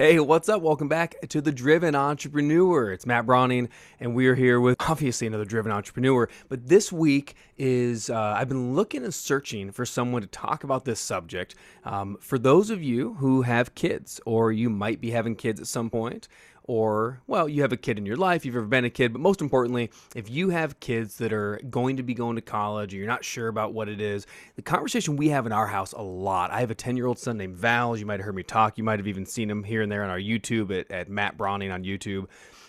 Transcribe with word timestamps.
Hey, 0.00 0.18
what's 0.18 0.48
up? 0.48 0.62
Welcome 0.62 0.88
back 0.88 1.14
to 1.28 1.42
The 1.42 1.52
Driven 1.52 1.94
Entrepreneur. 1.94 2.90
It's 2.90 3.04
Matt 3.04 3.26
Browning, 3.26 3.68
and 4.00 4.14
we're 4.14 4.34
here 4.34 4.58
with 4.58 4.76
obviously 4.88 5.26
another 5.26 5.44
Driven 5.44 5.70
Entrepreneur. 5.70 6.26
But 6.48 6.68
this 6.68 6.90
week 6.90 7.34
is, 7.58 8.08
uh, 8.08 8.18
I've 8.18 8.48
been 8.48 8.74
looking 8.74 9.04
and 9.04 9.12
searching 9.12 9.70
for 9.70 9.84
someone 9.84 10.22
to 10.22 10.28
talk 10.28 10.64
about 10.64 10.86
this 10.86 11.00
subject. 11.00 11.54
Um, 11.84 12.16
for 12.18 12.38
those 12.38 12.70
of 12.70 12.82
you 12.82 13.12
who 13.12 13.42
have 13.42 13.74
kids, 13.74 14.22
or 14.24 14.52
you 14.52 14.70
might 14.70 15.02
be 15.02 15.10
having 15.10 15.36
kids 15.36 15.60
at 15.60 15.66
some 15.66 15.90
point, 15.90 16.28
or, 16.70 17.20
well, 17.26 17.48
you 17.48 17.62
have 17.62 17.72
a 17.72 17.76
kid 17.76 17.98
in 17.98 18.06
your 18.06 18.16
life, 18.16 18.46
you've 18.46 18.54
ever 18.54 18.64
been 18.64 18.84
a 18.84 18.90
kid, 18.90 19.12
but 19.12 19.20
most 19.20 19.40
importantly, 19.40 19.90
if 20.14 20.30
you 20.30 20.50
have 20.50 20.78
kids 20.78 21.16
that 21.16 21.32
are 21.32 21.60
going 21.68 21.96
to 21.96 22.04
be 22.04 22.14
going 22.14 22.36
to 22.36 22.42
college 22.42 22.94
or 22.94 22.96
you're 22.96 23.08
not 23.08 23.24
sure 23.24 23.48
about 23.48 23.72
what 23.72 23.88
it 23.88 24.00
is, 24.00 24.24
the 24.54 24.62
conversation 24.62 25.16
we 25.16 25.30
have 25.30 25.46
in 25.46 25.52
our 25.52 25.66
house 25.66 25.90
a 25.90 26.00
lot. 26.00 26.52
I 26.52 26.60
have 26.60 26.70
a 26.70 26.76
10 26.76 26.96
year 26.96 27.06
old 27.06 27.18
son 27.18 27.38
named 27.38 27.56
Val. 27.56 27.96
You 27.96 28.06
might 28.06 28.20
have 28.20 28.24
heard 28.24 28.36
me 28.36 28.44
talk. 28.44 28.78
You 28.78 28.84
might 28.84 29.00
have 29.00 29.08
even 29.08 29.26
seen 29.26 29.50
him 29.50 29.64
here 29.64 29.82
and 29.82 29.90
there 29.90 30.04
on 30.04 30.10
our 30.10 30.20
YouTube 30.20 30.70
at, 30.70 30.88
at 30.92 31.08
Matt 31.08 31.36
Browning 31.36 31.72
on 31.72 31.82
YouTube. 31.82 32.26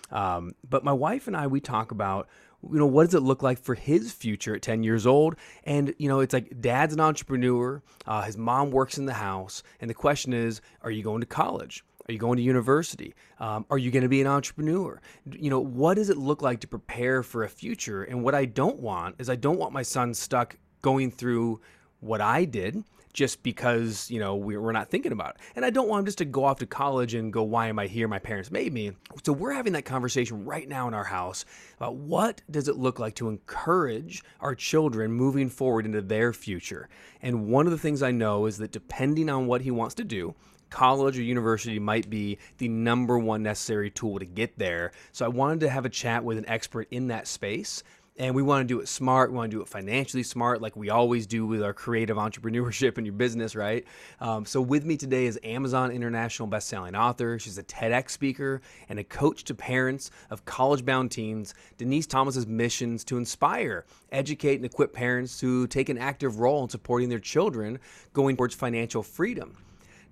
Um, 0.10 0.56
but 0.68 0.84
my 0.84 0.94
wife 0.94 1.28
and 1.28 1.38
I, 1.38 1.46
we 1.46 1.60
talk 1.60 1.92
about 1.92 2.28
you 2.72 2.80
know 2.80 2.88
what 2.88 3.06
does 3.06 3.14
it 3.14 3.22
look 3.22 3.44
like 3.44 3.60
for 3.60 3.76
his 3.76 4.12
future 4.12 4.56
at 4.56 4.62
10 4.62 4.84
years 4.84 5.08
old 5.08 5.36
and 5.64 5.96
you 5.98 6.08
know 6.08 6.20
it's 6.20 6.32
like 6.32 6.62
dad's 6.62 6.94
an 6.94 7.00
entrepreneur 7.00 7.82
uh, 8.06 8.22
his 8.22 8.38
mom 8.38 8.70
works 8.70 9.00
in 9.00 9.08
the 9.08 9.14
house 9.14 9.64
and 9.80 9.90
the 9.90 9.96
question 9.96 10.32
is 10.32 10.62
are 10.84 10.92
you 10.92 11.02
going 11.02 11.22
to 11.22 11.26
college 11.26 11.84
are 12.12 12.14
you 12.14 12.20
going 12.20 12.36
to 12.36 12.44
university? 12.44 13.16
Um, 13.40 13.66
are 13.70 13.78
you 13.78 13.90
going 13.90 14.04
to 14.04 14.10
be 14.10 14.20
an 14.20 14.28
entrepreneur? 14.28 15.00
You 15.32 15.50
know, 15.50 15.62
what 15.62 15.94
does 15.94 16.10
it 16.10 16.18
look 16.18 16.42
like 16.42 16.60
to 16.60 16.68
prepare 16.68 17.24
for 17.24 17.46
a 17.46 17.50
future? 17.50 18.04
And 18.04 18.22
what 18.22 18.36
I 18.36 18.44
don't 18.44 18.82
want 18.82 19.16
is 19.18 19.30
I 19.30 19.38
don't 19.38 19.58
want 19.58 19.72
my 19.72 19.82
son 19.82 20.14
stuck 20.14 20.58
going 20.82 21.10
through 21.10 21.62
what 22.02 22.20
I 22.20 22.44
did 22.44 22.84
just 23.14 23.44
because, 23.44 24.12
you 24.12 24.20
know, 24.20 24.36
we're 24.36 24.74
not 24.74 24.90
thinking 24.90 25.14
about 25.14 25.36
it. 25.36 25.42
And 25.56 25.64
I 25.64 25.70
don't 25.70 25.88
want 25.88 26.02
him 26.02 26.06
just 26.06 26.18
to 26.18 26.26
go 26.26 26.44
off 26.44 26.60
to 26.60 26.66
college 26.66 27.14
and 27.14 27.32
go, 27.32 27.44
why 27.44 27.68
am 27.68 27.80
I 27.80 27.88
here? 27.88 28.10
My 28.10 28.20
parents 28.20 28.52
made 28.52 28.74
me. 28.74 28.92
So 29.24 29.32
we're 29.32 29.54
having 29.54 29.74
that 29.74 29.86
conversation 29.86 30.44
right 30.44 30.68
now 30.68 30.90
in 30.90 30.94
our 30.94 31.06
house 31.06 31.46
about 31.78 31.96
what 31.96 32.42
does 32.52 32.68
it 32.68 32.76
look 32.76 33.00
like 33.00 33.16
to 33.16 33.30
encourage 33.30 34.22
our 34.42 34.54
children 34.54 35.14
moving 35.14 35.50
forward 35.50 35.86
into 35.86 36.02
their 36.02 36.34
future. 36.34 36.90
And 37.22 37.48
one 37.48 37.68
of 37.68 37.72
the 37.72 37.78
things 37.78 38.04
I 38.04 38.12
know 38.12 38.48
is 38.48 38.58
that 38.58 38.72
depending 38.72 39.30
on 39.30 39.48
what 39.48 39.62
he 39.62 39.72
wants 39.72 39.96
to 39.96 40.04
do, 40.04 40.36
college 40.72 41.20
or 41.20 41.22
university 41.22 41.78
might 41.78 42.10
be 42.10 42.40
the 42.58 42.68
number 42.68 43.20
one 43.20 43.44
necessary 43.44 43.92
tool 43.92 44.18
to 44.18 44.26
get 44.26 44.58
there. 44.58 44.92
So 45.12 45.26
I 45.26 45.28
wanted 45.28 45.60
to 45.60 45.70
have 45.70 45.86
a 45.86 45.90
chat 45.90 46.24
with 46.24 46.40
an 46.40 46.48
expert 46.48 46.88
in 46.90 47.10
that 47.10 47.28
space. 47.28 47.84
And 48.18 48.36
we 48.36 48.44
want 48.44 48.68
to 48.68 48.72
do 48.72 48.82
it 48.82 48.90
smart. 48.90 49.32
We 49.32 49.38
want 49.38 49.52
to 49.52 49.58
do 49.58 49.62
it 49.62 49.70
financially 49.70 50.22
smart, 50.22 50.62
like 50.62 50.76
we 50.76 50.90
always 50.90 51.26
do 51.26 51.46
with 51.46 51.64
our 51.64 51.74
creative 51.74 52.18
entrepreneurship 52.28 52.98
and 52.98 53.06
your 53.08 53.14
business, 53.14 53.56
right? 53.56 53.86
Um, 54.20 54.46
so, 54.46 54.62
with 54.62 54.86
me 54.86 54.98
today 54.98 55.26
is 55.26 55.40
Amazon 55.44 55.92
International 55.92 56.48
bestselling 56.48 56.94
author. 56.94 57.40
She's 57.40 57.58
a 57.58 57.64
TEDx 57.64 58.12
speaker 58.12 58.62
and 58.90 59.00
a 59.00 59.04
coach 59.04 59.46
to 59.46 59.56
parents 59.56 60.12
of 60.30 60.44
college 60.44 60.86
bound 60.86 61.12
teens. 61.12 61.54
Denise 61.78 62.06
Thomas's 62.06 62.46
missions 62.46 63.06
to 63.06 63.18
inspire, 63.18 63.86
educate, 64.12 64.58
and 64.58 64.66
equip 64.66 64.92
parents 64.92 65.40
to 65.40 65.66
take 65.68 65.88
an 65.88 65.98
active 65.98 66.40
role 66.40 66.64
in 66.64 66.70
supporting 66.70 67.08
their 67.08 67.18
children 67.18 67.80
going 68.12 68.36
towards 68.36 68.54
financial 68.54 69.02
freedom. 69.02 69.56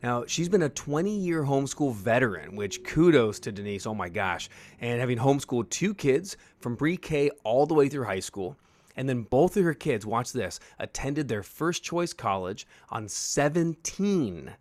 Now, 0.02 0.24
she's 0.26 0.48
been 0.48 0.62
a 0.62 0.70
20 0.70 1.12
year 1.12 1.44
homeschool 1.44 1.94
veteran, 1.94 2.56
which 2.56 2.86
kudos 2.86 3.38
to 3.42 3.52
Denise, 3.52 3.86
oh 3.86 3.94
my 3.94 4.08
gosh, 4.08 4.50
and 4.80 4.98
having 5.00 5.18
homeschooled 5.18 5.70
two 5.70 5.94
kids 5.94 6.38
from 6.60 6.78
pre 6.78 6.96
K 6.96 7.30
all 7.44 7.66
the 7.66 7.74
way 7.74 7.90
through 7.90 8.06
high 8.06 8.22
school. 8.22 8.56
And 8.96 9.10
then 9.10 9.24
both 9.24 9.58
of 9.58 9.64
her 9.64 9.74
kids, 9.74 10.06
watch 10.06 10.32
this, 10.34 10.60
attended 10.78 11.28
their 11.28 11.42
first 11.44 11.84
choice 11.84 12.14
college 12.14 12.68
on 12.90 13.08
17, 13.08 14.52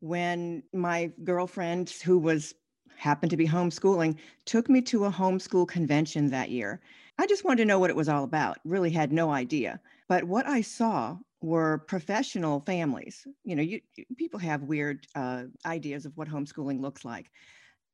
when 0.00 0.62
my 0.72 1.10
girlfriend, 1.24 1.90
who 1.90 2.18
was 2.18 2.54
happened 2.96 3.30
to 3.30 3.36
be 3.36 3.46
homeschooling, 3.46 4.16
took 4.44 4.68
me 4.68 4.80
to 4.82 5.04
a 5.04 5.10
homeschool 5.10 5.68
convention 5.68 6.28
that 6.30 6.50
year. 6.50 6.80
I 7.18 7.26
just 7.26 7.44
wanted 7.44 7.62
to 7.62 7.64
know 7.66 7.78
what 7.78 7.90
it 7.90 7.96
was 7.96 8.08
all 8.08 8.24
about, 8.24 8.58
really 8.64 8.90
had 8.90 9.12
no 9.12 9.30
idea. 9.30 9.80
But 10.08 10.24
what 10.24 10.46
I 10.46 10.60
saw 10.60 11.16
were 11.40 11.78
professional 11.78 12.60
families. 12.60 13.26
You 13.44 13.56
know, 13.56 13.62
you, 13.62 13.80
people 14.16 14.40
have 14.40 14.62
weird 14.62 15.06
uh, 15.14 15.44
ideas 15.64 16.06
of 16.06 16.16
what 16.16 16.28
homeschooling 16.28 16.80
looks 16.80 17.04
like. 17.04 17.30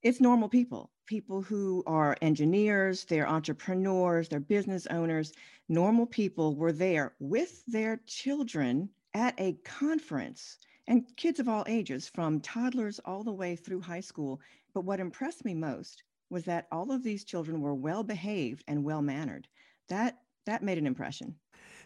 It's 0.02 0.20
normal 0.20 0.48
people, 0.48 0.90
people 1.06 1.42
who 1.42 1.84
are 1.86 2.16
engineers, 2.22 3.04
they're 3.04 3.28
entrepreneurs, 3.28 4.28
they're 4.28 4.40
business 4.40 4.86
owners. 4.88 5.32
Normal 5.68 6.06
people 6.06 6.56
were 6.56 6.72
there 6.72 7.14
with 7.20 7.64
their 7.66 8.00
children 8.06 8.88
at 9.14 9.38
a 9.38 9.52
conference 9.64 10.58
and 10.86 11.04
kids 11.16 11.40
of 11.40 11.48
all 11.48 11.64
ages, 11.68 12.08
from 12.08 12.40
toddlers 12.40 13.00
all 13.04 13.22
the 13.22 13.32
way 13.32 13.56
through 13.56 13.80
high 13.80 14.00
school. 14.00 14.40
But 14.74 14.84
what 14.84 15.00
impressed 15.00 15.44
me 15.44 15.54
most 15.54 16.02
was 16.30 16.44
that 16.44 16.66
all 16.72 16.90
of 16.90 17.02
these 17.02 17.24
children 17.24 17.60
were 17.60 17.74
well 17.74 18.02
behaved 18.02 18.64
and 18.66 18.84
well 18.84 19.02
mannered. 19.02 19.48
That 19.88 20.18
that 20.46 20.62
made 20.62 20.78
an 20.78 20.86
impression. 20.86 21.36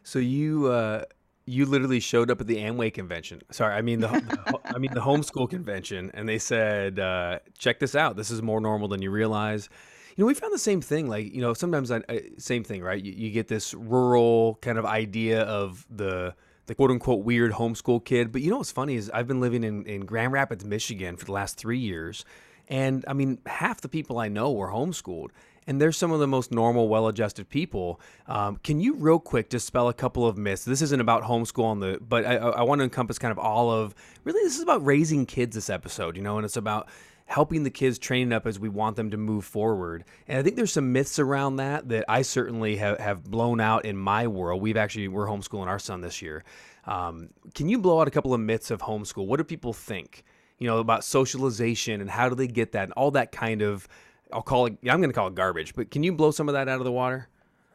So 0.02 0.18
you 0.18 0.66
uh, 0.66 1.04
you 1.46 1.66
literally 1.66 2.00
showed 2.00 2.30
up 2.30 2.40
at 2.40 2.46
the 2.46 2.56
Amway 2.56 2.92
convention. 2.92 3.42
Sorry, 3.50 3.74
I 3.74 3.82
mean 3.82 4.00
the, 4.00 4.08
the 4.08 4.60
I 4.74 4.78
mean 4.78 4.92
the 4.94 5.00
homeschool 5.00 5.50
convention, 5.50 6.10
and 6.14 6.28
they 6.28 6.38
said, 6.38 6.98
uh, 6.98 7.40
"Check 7.58 7.80
this 7.80 7.94
out. 7.94 8.16
This 8.16 8.30
is 8.30 8.42
more 8.42 8.60
normal 8.60 8.88
than 8.88 9.02
you 9.02 9.10
realize." 9.10 9.68
You 10.16 10.22
know, 10.22 10.28
we 10.28 10.34
found 10.34 10.54
the 10.54 10.58
same 10.58 10.80
thing. 10.80 11.08
Like, 11.08 11.34
you 11.34 11.42
know, 11.42 11.52
sometimes 11.52 11.90
I, 11.90 12.00
I 12.08 12.22
same 12.38 12.64
thing, 12.64 12.82
right? 12.82 13.02
You, 13.02 13.12
you 13.12 13.30
get 13.30 13.48
this 13.48 13.74
rural 13.74 14.58
kind 14.62 14.78
of 14.78 14.86
idea 14.86 15.42
of 15.42 15.86
the 15.90 16.34
the 16.66 16.74
quote 16.74 16.90
unquote 16.90 17.24
weird 17.24 17.52
homeschool 17.52 18.04
kid. 18.04 18.32
But 18.32 18.42
you 18.42 18.50
know 18.50 18.58
what's 18.58 18.72
funny 18.72 18.94
is 18.96 19.10
I've 19.10 19.26
been 19.26 19.40
living 19.40 19.64
in, 19.64 19.84
in 19.86 20.04
Grand 20.04 20.32
Rapids, 20.32 20.64
Michigan 20.64 21.16
for 21.16 21.24
the 21.24 21.32
last 21.32 21.56
three 21.56 21.78
years. 21.78 22.24
And 22.68 23.04
I 23.06 23.12
mean, 23.12 23.38
half 23.46 23.80
the 23.80 23.88
people 23.88 24.18
I 24.18 24.28
know 24.28 24.52
were 24.52 24.68
homeschooled. 24.68 25.30
And 25.68 25.80
they're 25.80 25.90
some 25.90 26.12
of 26.12 26.20
the 26.20 26.28
most 26.28 26.52
normal, 26.52 26.88
well 26.88 27.08
adjusted 27.08 27.48
people. 27.48 28.00
Um, 28.28 28.56
can 28.62 28.78
you, 28.78 28.94
real 28.94 29.18
quick, 29.18 29.48
dispel 29.48 29.88
a 29.88 29.94
couple 29.94 30.24
of 30.24 30.38
myths? 30.38 30.64
This 30.64 30.80
isn't 30.80 31.00
about 31.00 31.24
homeschool 31.24 31.64
on 31.64 31.80
the, 31.80 31.98
but 32.00 32.24
I, 32.24 32.36
I 32.36 32.62
want 32.62 32.78
to 32.78 32.84
encompass 32.84 33.18
kind 33.18 33.32
of 33.32 33.38
all 33.38 33.72
of 33.72 33.92
really, 34.22 34.40
this 34.44 34.56
is 34.56 34.62
about 34.62 34.86
raising 34.86 35.26
kids 35.26 35.56
this 35.56 35.68
episode, 35.68 36.16
you 36.16 36.22
know, 36.22 36.36
and 36.36 36.44
it's 36.44 36.56
about 36.56 36.88
helping 37.26 37.64
the 37.64 37.70
kids 37.70 37.98
train 37.98 38.32
up 38.32 38.46
as 38.46 38.58
we 38.58 38.68
want 38.68 38.96
them 38.96 39.10
to 39.10 39.16
move 39.16 39.44
forward. 39.44 40.04
And 40.28 40.38
I 40.38 40.42
think 40.42 40.56
there's 40.56 40.72
some 40.72 40.92
myths 40.92 41.18
around 41.18 41.56
that 41.56 41.88
that 41.88 42.04
I 42.08 42.22
certainly 42.22 42.76
have, 42.76 42.98
have 42.98 43.24
blown 43.24 43.60
out 43.60 43.84
in 43.84 43.96
my 43.96 44.26
world. 44.26 44.62
We've 44.62 44.76
actually, 44.76 45.08
we're 45.08 45.26
homeschooling 45.26 45.66
our 45.66 45.80
son 45.80 46.00
this 46.00 46.22
year. 46.22 46.44
Um, 46.84 47.30
can 47.54 47.68
you 47.68 47.78
blow 47.78 48.00
out 48.00 48.08
a 48.08 48.12
couple 48.12 48.32
of 48.32 48.40
myths 48.40 48.70
of 48.70 48.80
homeschool? 48.80 49.26
What 49.26 49.38
do 49.38 49.44
people 49.44 49.72
think? 49.72 50.24
You 50.58 50.66
know 50.68 50.78
about 50.78 51.04
socialization 51.04 52.00
and 52.00 52.08
how 52.08 52.28
do 52.28 52.34
they 52.34 52.46
get 52.46 52.72
that 52.72 52.84
and 52.84 52.92
all 52.92 53.10
that 53.10 53.32
kind 53.32 53.60
of. 53.60 53.86
I'll 54.32 54.42
call 54.42 54.66
it. 54.66 54.78
I'm 54.88 55.00
going 55.00 55.10
to 55.10 55.12
call 55.12 55.28
it 55.28 55.34
garbage. 55.34 55.74
But 55.74 55.90
can 55.90 56.02
you 56.02 56.12
blow 56.12 56.30
some 56.30 56.48
of 56.48 56.54
that 56.54 56.68
out 56.68 56.78
of 56.78 56.84
the 56.84 56.92
water? 56.92 57.28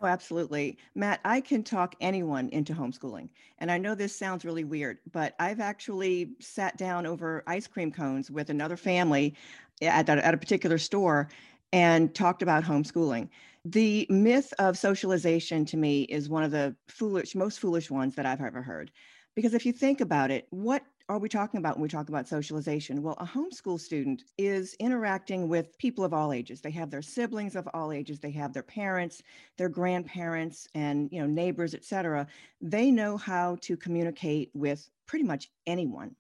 Oh, 0.03 0.07
absolutely. 0.07 0.77
Matt, 0.95 1.19
I 1.23 1.41
can 1.41 1.63
talk 1.63 1.95
anyone 2.01 2.49
into 2.49 2.73
homeschooling. 2.73 3.29
And 3.59 3.69
I 3.69 3.77
know 3.77 3.93
this 3.93 4.15
sounds 4.15 4.43
really 4.43 4.63
weird, 4.63 4.97
but 5.11 5.35
I've 5.39 5.59
actually 5.59 6.31
sat 6.39 6.75
down 6.75 7.05
over 7.05 7.43
ice 7.45 7.67
cream 7.67 7.91
cones 7.91 8.31
with 8.31 8.49
another 8.49 8.77
family 8.77 9.35
at, 9.81 10.09
at 10.09 10.33
a 10.33 10.37
particular 10.37 10.79
store 10.79 11.29
and 11.71 12.15
talked 12.15 12.41
about 12.41 12.63
homeschooling. 12.63 13.29
The 13.63 14.07
myth 14.09 14.51
of 14.57 14.75
socialization 14.75 15.65
to 15.65 15.77
me 15.77 16.03
is 16.03 16.29
one 16.29 16.43
of 16.43 16.49
the 16.49 16.75
foolish, 16.87 17.35
most 17.35 17.59
foolish 17.59 17.91
ones 17.91 18.15
that 18.15 18.25
I've 18.25 18.41
ever 18.41 18.63
heard. 18.63 18.91
Because 19.35 19.53
if 19.53 19.67
you 19.67 19.71
think 19.71 20.01
about 20.01 20.31
it, 20.31 20.47
what 20.49 20.83
are 21.11 21.19
we 21.19 21.27
talking 21.27 21.57
about 21.57 21.75
when 21.75 21.83
we 21.83 21.89
talk 21.89 22.07
about 22.07 22.25
socialization? 22.25 23.03
Well, 23.03 23.17
a 23.19 23.25
homeschool 23.25 23.79
student 23.81 24.23
is 24.37 24.75
interacting 24.75 25.49
with 25.49 25.77
people 25.77 26.05
of 26.05 26.13
all 26.13 26.31
ages. 26.31 26.61
They 26.61 26.71
have 26.71 26.89
their 26.89 27.01
siblings 27.01 27.57
of 27.57 27.67
all 27.73 27.91
ages, 27.91 28.19
they 28.19 28.31
have 28.31 28.53
their 28.53 28.63
parents, 28.63 29.21
their 29.57 29.67
grandparents, 29.67 30.69
and 30.73 31.09
you 31.11 31.19
know, 31.19 31.27
neighbors, 31.27 31.75
etc. 31.75 32.27
They 32.61 32.91
know 32.91 33.17
how 33.17 33.57
to 33.61 33.75
communicate 33.75 34.51
with 34.53 34.89
pretty 35.05 35.25
much 35.25 35.51
anyone. 35.67 36.15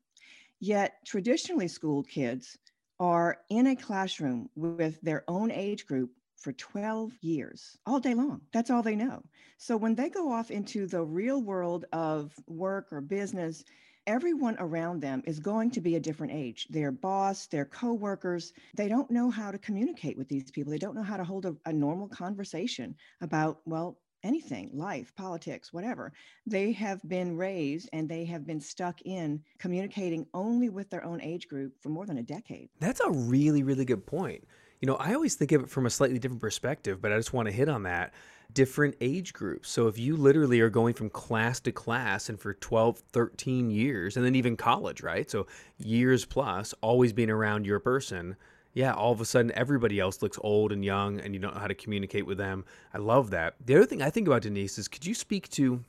Yet 0.59 0.95
traditionally 1.05 1.69
schooled 1.69 2.09
kids 2.09 2.57
are 2.99 3.37
in 3.49 3.67
a 3.67 3.75
classroom 3.77 4.49
with 4.55 4.99
their 5.01 5.23
own 5.29 5.51
age 5.51 5.85
group 5.85 6.11
for 6.35 6.51
12 6.53 7.13
years, 7.21 7.77
all 7.85 7.99
day 7.99 8.13
long. 8.13 8.41
That's 8.51 8.69
all 8.69 8.81
they 8.81 8.95
know. 8.95 9.23
So 9.57 9.77
when 9.77 9.95
they 9.95 10.09
go 10.09 10.31
off 10.31 10.51
into 10.51 10.85
the 10.85 11.03
real 11.03 11.41
world 11.41 11.85
of 11.93 12.33
work 12.47 12.87
or 12.91 12.99
business, 12.99 13.63
everyone 14.11 14.57
around 14.59 15.01
them 15.01 15.23
is 15.25 15.39
going 15.39 15.71
to 15.71 15.79
be 15.79 15.95
a 15.95 15.99
different 15.99 16.33
age. 16.33 16.67
Their 16.69 16.91
boss, 16.91 17.47
their 17.47 17.63
coworkers, 17.63 18.51
they 18.75 18.89
don't 18.89 19.09
know 19.09 19.29
how 19.29 19.51
to 19.51 19.57
communicate 19.57 20.17
with 20.17 20.27
these 20.27 20.51
people. 20.51 20.69
They 20.69 20.77
don't 20.77 20.95
know 20.95 21.01
how 21.01 21.15
to 21.15 21.23
hold 21.23 21.45
a, 21.45 21.55
a 21.65 21.71
normal 21.71 22.09
conversation 22.09 22.93
about, 23.21 23.61
well, 23.65 23.99
anything, 24.23 24.69
life, 24.73 25.15
politics, 25.15 25.71
whatever. 25.71 26.11
They 26.45 26.73
have 26.73 26.99
been 27.07 27.37
raised 27.37 27.87
and 27.93 28.09
they 28.09 28.25
have 28.25 28.45
been 28.45 28.59
stuck 28.59 29.01
in 29.03 29.41
communicating 29.59 30.27
only 30.33 30.67
with 30.67 30.89
their 30.89 31.05
own 31.05 31.21
age 31.21 31.47
group 31.47 31.73
for 31.81 31.87
more 31.87 32.05
than 32.05 32.17
a 32.17 32.23
decade. 32.23 32.69
That's 32.81 32.99
a 32.99 33.09
really, 33.09 33.63
really 33.63 33.85
good 33.85 34.05
point. 34.05 34.43
You 34.81 34.87
know, 34.87 34.95
I 34.95 35.13
always 35.13 35.35
think 35.35 35.51
of 35.51 35.63
it 35.63 35.69
from 35.69 35.85
a 35.85 35.91
slightly 35.91 36.17
different 36.17 36.41
perspective, 36.41 37.01
but 37.01 37.13
I 37.13 37.17
just 37.17 37.33
want 37.33 37.47
to 37.47 37.53
hit 37.53 37.69
on 37.69 37.83
that 37.83 38.13
different 38.51 38.95
age 38.99 39.31
groups. 39.31 39.69
So 39.69 39.87
if 39.87 39.97
you 39.97 40.17
literally 40.17 40.59
are 40.59 40.69
going 40.69 40.95
from 40.95 41.09
class 41.09 41.59
to 41.61 41.71
class 41.71 42.29
and 42.29 42.39
for 42.39 42.55
12, 42.55 42.97
13 43.13 43.69
years, 43.69 44.17
and 44.17 44.25
then 44.25 44.35
even 44.35 44.57
college, 44.57 45.01
right? 45.01 45.29
So 45.29 45.45
years 45.77 46.25
plus, 46.25 46.73
always 46.81 47.13
being 47.13 47.29
around 47.29 47.65
your 47.65 47.79
person. 47.79 48.35
Yeah, 48.73 48.93
all 48.93 49.11
of 49.11 49.21
a 49.21 49.25
sudden 49.25 49.51
everybody 49.53 49.99
else 49.99 50.21
looks 50.21 50.39
old 50.41 50.71
and 50.71 50.83
young 50.83 51.19
and 51.19 51.33
you 51.33 51.39
don't 51.39 51.53
know 51.53 51.59
how 51.59 51.67
to 51.67 51.75
communicate 51.75 52.25
with 52.25 52.37
them. 52.37 52.65
I 52.93 52.97
love 52.97 53.29
that. 53.31 53.55
The 53.63 53.75
other 53.75 53.85
thing 53.85 54.01
I 54.01 54.09
think 54.09 54.27
about 54.27 54.41
Denise 54.41 54.79
is 54.79 54.87
could 54.87 55.05
you 55.05 55.13
speak 55.13 55.49
to 55.49 55.83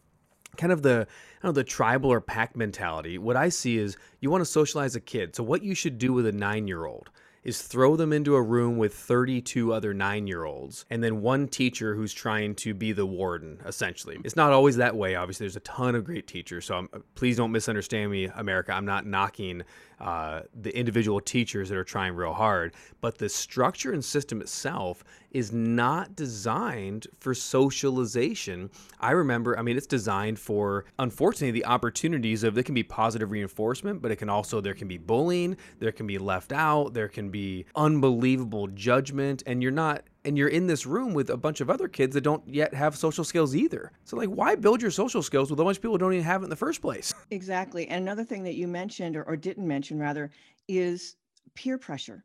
kind 0.57 0.73
of 0.73 0.83
the 0.83 1.07
I 1.41 1.47
don't 1.47 1.51
know 1.51 1.53
the 1.53 1.65
tribal 1.65 2.13
or 2.13 2.21
pack 2.21 2.57
mentality. 2.57 3.19
What 3.19 3.37
I 3.37 3.49
see 3.49 3.79
is 3.79 3.97
you 4.21 4.31
want 4.31 4.43
to 4.43 4.51
socialize 4.51 4.97
a 4.97 5.01
kid. 5.01 5.35
So 5.35 5.43
what 5.43 5.63
you 5.63 5.75
should 5.75 5.97
do 5.99 6.13
with 6.13 6.27
a 6.27 6.33
9-year-old 6.33 7.11
is 7.43 7.63
throw 7.63 7.97
them 7.97 8.13
into 8.13 8.37
a 8.37 8.43
room 8.43 8.79
with 8.79 8.95
32 8.95 9.73
other 9.73 9.93
nine 9.93 10.27
year 10.27 10.45
olds 10.45 10.85
and 10.91 11.03
then 11.03 11.23
one 11.23 11.49
teacher 11.49 11.95
who's 11.95 12.15
trying 12.15 12.55
to 12.55 12.75
be 12.75 12.93
the 12.93 13.07
warden, 13.07 13.61
essentially. 13.67 14.19
It's 14.25 14.37
not 14.37 14.53
always 14.53 14.77
that 14.77 14.97
way, 14.97 15.15
obviously. 15.17 15.45
There's 15.45 15.57
a 15.57 15.61
ton 15.61 15.95
of 15.95 16.05
great 16.05 16.27
teachers. 16.27 16.67
So 16.67 16.77
I'm, 16.77 16.89
please 17.15 17.37
don't 17.37 17.53
misunderstand 17.53 18.11
me, 18.11 18.27
America. 18.27 18.73
I'm 18.73 18.87
not 18.87 19.07
knocking 19.07 19.63
uh, 20.03 20.43
the 20.61 20.77
individual 20.77 21.21
teachers 21.21 21.69
that 21.69 21.79
are 21.79 21.85
trying 21.85 22.15
real 22.15 22.33
hard, 22.33 22.75
but 23.01 23.19
the 23.19 23.29
structure 23.29 23.93
and 23.93 24.05
system 24.05 24.41
itself 24.41 25.05
is 25.31 25.53
not 25.53 26.17
designed 26.17 27.07
for 27.21 27.35
socialization. 27.35 28.69
I 28.99 29.13
remember, 29.13 29.57
I 29.57 29.63
mean, 29.63 29.77
it's 29.77 29.87
designed 29.87 30.41
for, 30.41 30.87
unfortunately, 30.99 31.53
the 31.53 31.67
opportunities 31.67 32.43
of 32.43 32.55
there 32.55 32.65
can 32.65 32.75
be 32.75 32.83
positive 32.83 33.31
reinforcement, 33.31 34.03
but 34.03 34.11
it 34.11 34.17
can 34.17 34.29
also, 34.29 34.61
there 34.61 34.75
can 34.75 34.89
be 34.89 34.99
bullying, 34.99 35.57
there 35.79 35.93
can 35.93 36.09
be 36.09 36.19
left 36.19 36.53
out, 36.53 36.95
there 36.95 37.09
can 37.09 37.31
be 37.31 37.65
unbelievable 37.77 38.67
judgment, 38.67 39.45
and 39.47 39.63
you're 39.63 39.71
not 39.71 40.03
and 40.25 40.39
you're 40.39 40.49
in 40.49 40.67
this 40.67 40.87
room 40.87 41.15
with 41.15 41.31
a 41.31 41.37
bunch 41.37 41.61
of 41.61 41.71
other 41.71 41.89
kids 41.89 42.15
that 42.15 42.23
don't 42.23 42.47
yet 42.47 42.75
have 42.75 42.97
social 42.97 43.25
skills 43.25 43.55
either. 43.55 43.93
So, 44.05 44.17
like, 44.17 44.29
why 44.29 44.55
build 44.55 44.81
your 44.81 44.91
social 44.91 45.23
skills 45.23 45.51
with 45.51 45.61
a 45.61 45.65
bunch 45.65 45.79
of 45.79 45.83
people 45.83 45.95
who 45.95 45.99
don't 45.99 46.13
even 46.13 46.25
have 46.25 46.43
it 46.43 46.45
in 46.45 46.51
the 46.51 46.57
first 46.57 46.81
place? 46.81 47.15
Exactly. 47.31 47.89
And 47.89 48.03
another 48.03 48.25
thing 48.25 48.43
that 48.45 48.57
you 48.57 48.69
mentioned, 48.69 49.17
or, 49.17 49.23
or 49.25 49.37
didn't 49.37 49.67
mention 49.67 49.99
rather, 49.99 50.31
is 50.69 51.17
peer 51.55 51.79
pressure. 51.79 52.25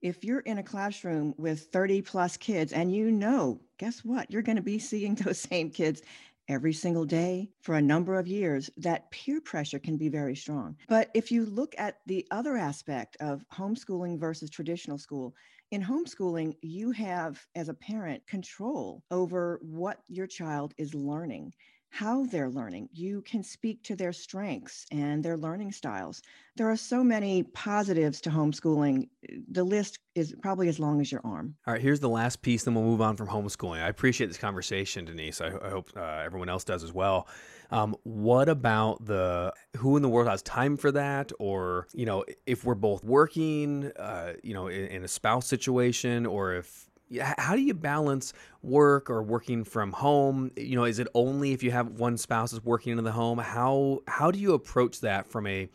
If 0.00 0.24
you're 0.24 0.40
in 0.40 0.58
a 0.58 0.62
classroom 0.62 1.34
with 1.36 1.68
30 1.72 2.00
plus 2.02 2.38
kids 2.38 2.72
and 2.72 2.94
you 2.94 3.10
know, 3.10 3.60
guess 3.78 4.00
what? 4.00 4.30
You're 4.30 4.42
going 4.42 4.56
to 4.56 4.62
be 4.62 4.78
seeing 4.78 5.14
those 5.16 5.38
same 5.38 5.70
kids 5.70 6.02
every 6.48 6.72
single 6.72 7.04
day 7.04 7.50
for 7.60 7.74
a 7.74 7.82
number 7.82 8.18
of 8.18 8.26
years, 8.26 8.70
that 8.78 9.10
peer 9.10 9.40
pressure 9.40 9.78
can 9.78 9.96
be 9.96 10.08
very 10.08 10.36
strong. 10.36 10.76
But 10.88 11.10
if 11.14 11.30
you 11.30 11.44
look 11.44 11.74
at 11.76 11.98
the 12.06 12.26
other 12.30 12.56
aspect 12.56 13.16
of 13.20 13.44
homeschooling 13.52 14.18
versus 14.18 14.48
traditional 14.48 14.98
school, 14.98 15.34
in 15.70 15.82
homeschooling, 15.82 16.56
you 16.62 16.92
have, 16.92 17.44
as 17.54 17.68
a 17.68 17.74
parent, 17.74 18.26
control 18.26 19.02
over 19.10 19.58
what 19.62 19.98
your 20.08 20.26
child 20.26 20.74
is 20.78 20.94
learning 20.94 21.52
how 21.96 22.26
they're 22.26 22.50
learning. 22.50 22.90
You 22.92 23.22
can 23.22 23.42
speak 23.42 23.82
to 23.84 23.96
their 23.96 24.12
strengths 24.12 24.84
and 24.92 25.24
their 25.24 25.38
learning 25.38 25.72
styles. 25.72 26.20
There 26.54 26.70
are 26.70 26.76
so 26.76 27.02
many 27.02 27.42
positives 27.42 28.20
to 28.22 28.30
homeschooling. 28.30 29.08
The 29.50 29.64
list 29.64 29.98
is 30.14 30.34
probably 30.42 30.68
as 30.68 30.78
long 30.78 31.00
as 31.00 31.10
your 31.10 31.22
arm. 31.24 31.54
All 31.66 31.72
right, 31.72 31.80
here's 31.80 32.00
the 32.00 32.10
last 32.10 32.42
piece, 32.42 32.64
then 32.64 32.74
we'll 32.74 32.84
move 32.84 33.00
on 33.00 33.16
from 33.16 33.28
homeschooling. 33.28 33.82
I 33.82 33.88
appreciate 33.88 34.26
this 34.26 34.36
conversation, 34.36 35.06
Denise. 35.06 35.40
I, 35.40 35.46
I 35.46 35.70
hope 35.70 35.90
uh, 35.96 36.22
everyone 36.22 36.50
else 36.50 36.64
does 36.64 36.84
as 36.84 36.92
well. 36.92 37.28
Um, 37.70 37.96
what 38.02 38.50
about 38.50 39.02
the 39.06 39.54
who 39.78 39.96
in 39.96 40.02
the 40.02 40.10
world 40.10 40.28
has 40.28 40.42
time 40.42 40.76
for 40.76 40.92
that? 40.92 41.32
Or, 41.38 41.86
you 41.94 42.04
know, 42.04 42.24
if 42.44 42.64
we're 42.64 42.74
both 42.74 43.04
working, 43.04 43.90
uh, 43.98 44.34
you 44.42 44.52
know, 44.52 44.66
in, 44.68 44.86
in 44.88 45.02
a 45.02 45.08
spouse 45.08 45.46
situation, 45.46 46.26
or 46.26 46.52
if 46.54 46.90
how 47.20 47.54
do 47.54 47.62
you 47.62 47.74
balance 47.74 48.32
work 48.62 49.08
or 49.10 49.22
working 49.22 49.64
from 49.64 49.92
home 49.92 50.50
you 50.56 50.74
know 50.74 50.84
is 50.84 50.98
it 50.98 51.08
only 51.14 51.52
if 51.52 51.62
you 51.62 51.70
have 51.70 51.88
one 51.92 52.16
spouse 52.16 52.52
is 52.52 52.62
working 52.64 52.96
in 52.96 53.04
the 53.04 53.12
home 53.12 53.38
how 53.38 54.00
how 54.08 54.30
do 54.30 54.38
you 54.38 54.54
approach 54.54 55.00
that 55.00 55.26
from 55.26 55.46
a 55.46 55.68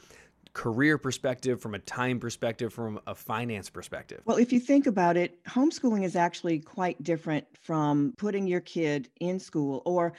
career 0.53 0.97
perspective, 0.97 1.61
from 1.61 1.75
a 1.75 1.79
time 1.79 2.19
perspective, 2.19 2.73
from 2.73 2.99
a 3.07 3.15
finance 3.15 3.69
perspective? 3.69 4.21
Well, 4.25 4.37
if 4.37 4.51
you 4.51 4.59
think 4.59 4.87
about 4.87 5.17
it, 5.17 5.43
homeschooling 5.45 6.03
is 6.03 6.15
actually 6.15 6.59
quite 6.59 7.01
different 7.03 7.45
from 7.53 8.13
putting 8.17 8.47
your 8.47 8.61
kid 8.61 9.09
in 9.19 9.39
school 9.39 9.81
or 9.85 10.13